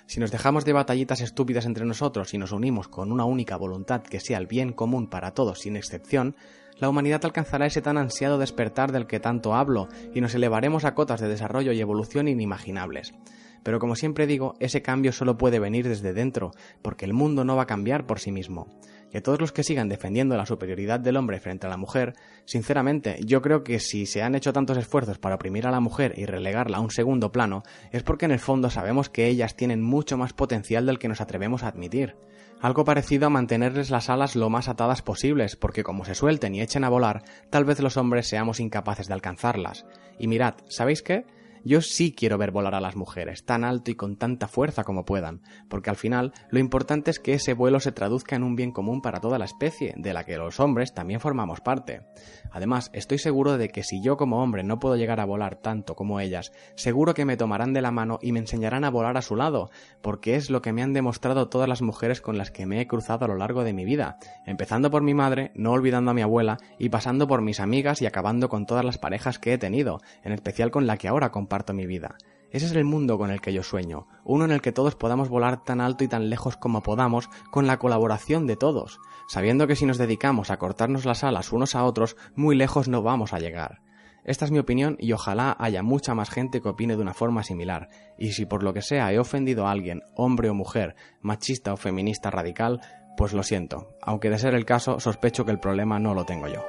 Si 0.07 0.21
nos 0.21 0.31
dejamos 0.31 0.65
de 0.65 0.73
batallitas 0.73 1.21
estúpidas 1.21 1.65
entre 1.65 1.85
nosotros 1.85 2.35
y 2.35 2.39
nos 2.39 2.53
unimos 2.53 2.89
con 2.89 3.13
una 3.13 3.25
única 3.25 3.57
voluntad 3.57 4.03
que 4.03 4.21
sea 4.21 4.39
el 4.39 4.47
bien 4.47 4.73
común 4.73 5.09
para 5.09 5.33
todos 5.33 5.61
sin 5.61 5.77
excepción, 5.77 6.37
la 6.83 6.89
humanidad 6.89 7.25
alcanzará 7.25 7.67
ese 7.67 7.81
tan 7.81 7.97
ansiado 7.97 8.39
despertar 8.39 8.91
del 8.91 9.07
que 9.07 9.21
tanto 9.21 9.55
hablo 9.55 9.87
y 10.13 10.21
nos 10.21 10.35
elevaremos 10.35 10.85
a 10.85 10.97
cotas 10.97 11.21
de 11.21 11.29
desarrollo 11.29 11.71
y 11.71 11.81
evolución 11.81 12.27
inimaginables. 12.27 13.15
Pero 13.63 13.79
como 13.79 13.95
siempre 13.95 14.27
digo, 14.27 14.57
ese 14.59 14.83
cambio 14.83 15.13
solo 15.13 15.39
puede 15.39 15.61
venir 15.61 15.87
desde 15.87 16.13
dentro, 16.13 16.51
porque 16.83 17.05
el 17.05 17.13
mundo 17.13 17.45
no 17.45 17.55
va 17.55 17.63
a 17.63 17.67
cambiar 17.67 18.05
por 18.05 18.19
sí 18.19 18.33
mismo 18.33 18.67
que 19.13 19.21
todos 19.21 19.41
los 19.41 19.53
que 19.53 19.63
sigan 19.63 19.91
defendiendo 19.91 20.37
la 20.37 20.47
superioridad 20.47 20.99
del 20.99 21.19
hombre 21.19 21.39
frente 21.39 21.67
a 21.67 21.71
la 21.71 21.77
mujer, 21.77 22.15
sinceramente, 22.47 23.21
yo 23.23 23.43
creo 23.43 23.63
que 23.63 23.79
si 23.79 24.07
se 24.07 24.23
han 24.23 24.35
hecho 24.35 24.55
tantos 24.55 24.79
esfuerzos 24.79 25.19
para 25.19 25.35
oprimir 25.35 25.67
a 25.67 25.71
la 25.71 25.81
mujer 25.81 26.15
y 26.17 26.25
relegarla 26.25 26.79
a 26.79 26.81
un 26.81 26.91
segundo 26.91 27.31
plano, 27.31 27.63
es 27.93 28.03
porque 28.03 28.25
en 28.25 28.31
el 28.31 28.39
fondo 28.39 28.71
sabemos 28.71 29.11
que 29.11 29.29
ellas 29.29 29.55
tienen 29.55 29.83
mucho 29.83 30.17
más 30.17 30.33
potencial 30.33 30.87
del 30.87 30.99
que 30.99 31.09
nos 31.09 31.21
atrevemos 31.21 31.63
a 31.63 31.69
admitir. 31.69 32.17
Algo 32.63 32.85
parecido 32.85 33.27
a 33.27 33.31
mantenerles 33.31 33.91
las 33.91 34.09
alas 34.09 34.37
lo 34.37 34.49
más 34.49 34.69
atadas 34.69 35.03
posibles, 35.03 35.57
porque 35.57 35.83
como 35.83 36.05
se 36.05 36.15
suelten 36.15 36.55
y 36.55 36.61
echen 36.61 36.85
a 36.85 36.89
volar, 36.89 37.25
tal 37.51 37.65
vez 37.65 37.81
los 37.81 37.97
hombres 37.97 38.29
seamos 38.29 38.61
incapaces 38.61 39.09
de 39.09 39.15
alcanzarlas. 39.15 39.85
Y 40.17 40.29
mirad, 40.29 40.55
¿sabéis 40.69 41.03
qué? 41.03 41.27
Yo 41.65 41.81
sí 41.81 42.13
quiero 42.13 42.39
ver 42.39 42.51
volar 42.51 42.75
a 42.75 42.81
las 42.81 42.97
mujeres, 42.97 43.45
tan 43.45 43.63
alto 43.63 43.93
y 43.93 43.95
con 43.95 44.17
tanta 44.17 44.49
fuerza 44.49 44.83
como 44.83 45.05
puedan, 45.05 45.43
porque 45.69 45.91
al 45.91 45.97
final 45.97 46.33
lo 46.51 46.59
importante 46.59 47.13
es 47.13 47.21
que 47.21 47.35
ese 47.35 47.55
vuelo 47.55 47.79
se 47.79 47.93
traduzca 47.93 48.35
en 48.35 48.43
un 48.43 48.57
bien 48.57 48.73
común 48.73 49.01
para 49.01 49.21
toda 49.21 49.39
la 49.39 49.45
especie, 49.45 49.95
de 49.97 50.13
la 50.13 50.25
que 50.25 50.37
los 50.39 50.59
hombres 50.59 50.93
también 50.93 51.21
formamos 51.21 51.61
parte. 51.61 52.03
Además, 52.51 52.91
estoy 52.93 53.19
seguro 53.19 53.59
de 53.59 53.69
que 53.69 53.85
si 53.85 54.03
yo 54.03 54.17
como 54.17 54.43
hombre 54.43 54.65
no 54.65 54.81
puedo 54.81 54.97
llegar 54.97 55.21
a 55.21 55.25
volar 55.25 55.55
tanto 55.55 55.95
como 55.95 56.19
ellas, 56.19 56.53
seguro 56.75 57.15
que 57.15 57.25
me 57.25 57.37
tomarán 57.37 57.73
de 57.73 57.83
la 57.83 57.93
mano 57.93 58.19
y 58.21 58.33
me 58.33 58.41
enseñarán 58.41 58.83
a 58.85 58.91
volar 58.91 59.17
a 59.17 59.23
su 59.23 59.37
lado, 59.37 59.71
porque 60.01 60.35
es 60.35 60.51
lo 60.51 60.63
que 60.63 60.73
me 60.73 60.83
han 60.83 60.93
demostrado 60.93 61.49
todas 61.49 61.69
las 61.69 61.81
mujeres 61.81 62.21
con 62.21 62.39
las 62.39 62.51
que 62.51 62.67
me 62.67 62.81
he 62.81 62.89
cruzado 62.89 63.25
a 63.25 63.29
lo 63.29 63.37
largo 63.37 63.63
de 63.63 63.73
mi 63.73 63.85
vida, 63.85 64.19
empezando 64.47 64.91
por 64.91 65.05
mi 65.05 65.15
madre, 65.15 65.53
no 65.55 65.71
olvidando 65.71 66.11
a 66.11 66.15
mi 66.15 66.23
abuela, 66.23 66.59
y 66.77 66.89
pasando 66.89 67.29
por 67.29 67.41
mis 67.41 67.61
amigas 67.61 68.03
y 68.03 68.07
acabando 68.07 68.49
con 68.49 68.67
todas 68.67 68.85
las 68.85 68.99
parejas 68.99 69.39
que 69.39 69.53
he 69.53 69.59
tenido, 69.59 70.01
en 70.25 70.33
especial 70.33 70.73
con 70.73 70.89
la 70.89 70.97
que 70.97 71.07
ahora 71.07 71.31
comparto 71.31 71.52
mi 71.73 71.87
vida. 71.87 72.17
Ese 72.51 72.67
es 72.67 72.73
el 72.73 72.85
mundo 72.85 73.17
con 73.19 73.31
el 73.31 73.41
que 73.41 73.53
yo 73.53 73.63
sueño, 73.63 74.07
uno 74.25 74.45
en 74.45 74.51
el 74.51 74.61
que 74.61 74.73
todos 74.73 74.95
podamos 74.95 75.29
volar 75.29 75.65
tan 75.65 75.81
alto 75.81 76.05
y 76.05 76.09
tan 76.09 76.29
lejos 76.29 76.57
como 76.57 76.83
podamos 76.83 77.31
con 77.51 77.67
la 77.67 77.79
colaboración 77.79 78.47
de 78.47 78.57
todos, 78.57 78.99
sabiendo 79.29 79.67
que 79.67 79.77
si 79.77 79.87
nos 79.87 79.97
dedicamos 79.97 80.51
a 80.51 80.59
cortarnos 80.59 81.05
las 81.05 81.25
alas 81.25 81.53
unos 81.53 81.75
a 81.75 81.85
otros, 81.85 82.17
muy 82.35 82.57
lejos 82.57 82.89
no 82.89 83.03
vamos 83.03 83.33
a 83.33 83.39
llegar. 83.39 83.81
Esta 84.25 84.45
es 84.45 84.51
mi 84.51 84.59
opinión 84.59 84.97
y 85.01 85.13
ojalá 85.13 85.57
haya 85.59 85.83
mucha 85.83 86.15
más 86.15 86.31
gente 86.31 86.61
que 86.61 86.69
opine 86.69 86.97
de 86.97 87.03
una 87.03 87.15
forma 87.15 87.43
similar, 87.43 87.89
y 88.19 88.33
si 88.33 88.45
por 88.45 88.63
lo 88.63 88.73
que 88.73 88.83
sea 88.83 89.13
he 89.13 89.19
ofendido 89.19 89.67
a 89.67 89.71
alguien, 89.71 90.03
hombre 90.15 90.51
o 90.51 90.55
mujer, 90.55 90.95
machista 91.23 91.73
o 91.73 91.77
feminista 91.77 92.31
radical, 92.31 92.81
Pues 93.17 93.35
lo 93.35 93.43
siento, 93.43 93.95
aunque 94.01 94.31
de 94.31 94.39
ser 94.39 94.55
el 94.55 94.65
caso, 94.65 94.99
sospecho 94.99 95.45
que 95.45 95.53
el 95.53 95.61
problema 95.61 95.99
no 95.99 96.15
lo 96.15 96.25
tengo 96.25 96.49
yo. 96.49 96.65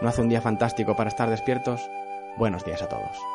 ¿No 0.00 0.08
hace 0.08 0.22
un 0.22 0.28
día 0.28 0.40
fantástico 0.40 0.94
para 0.96 1.08
estar 1.08 1.28
despiertos? 1.28 1.80
Buenos 2.38 2.64
días 2.64 2.82
a 2.82 2.88
todos. 2.88 3.33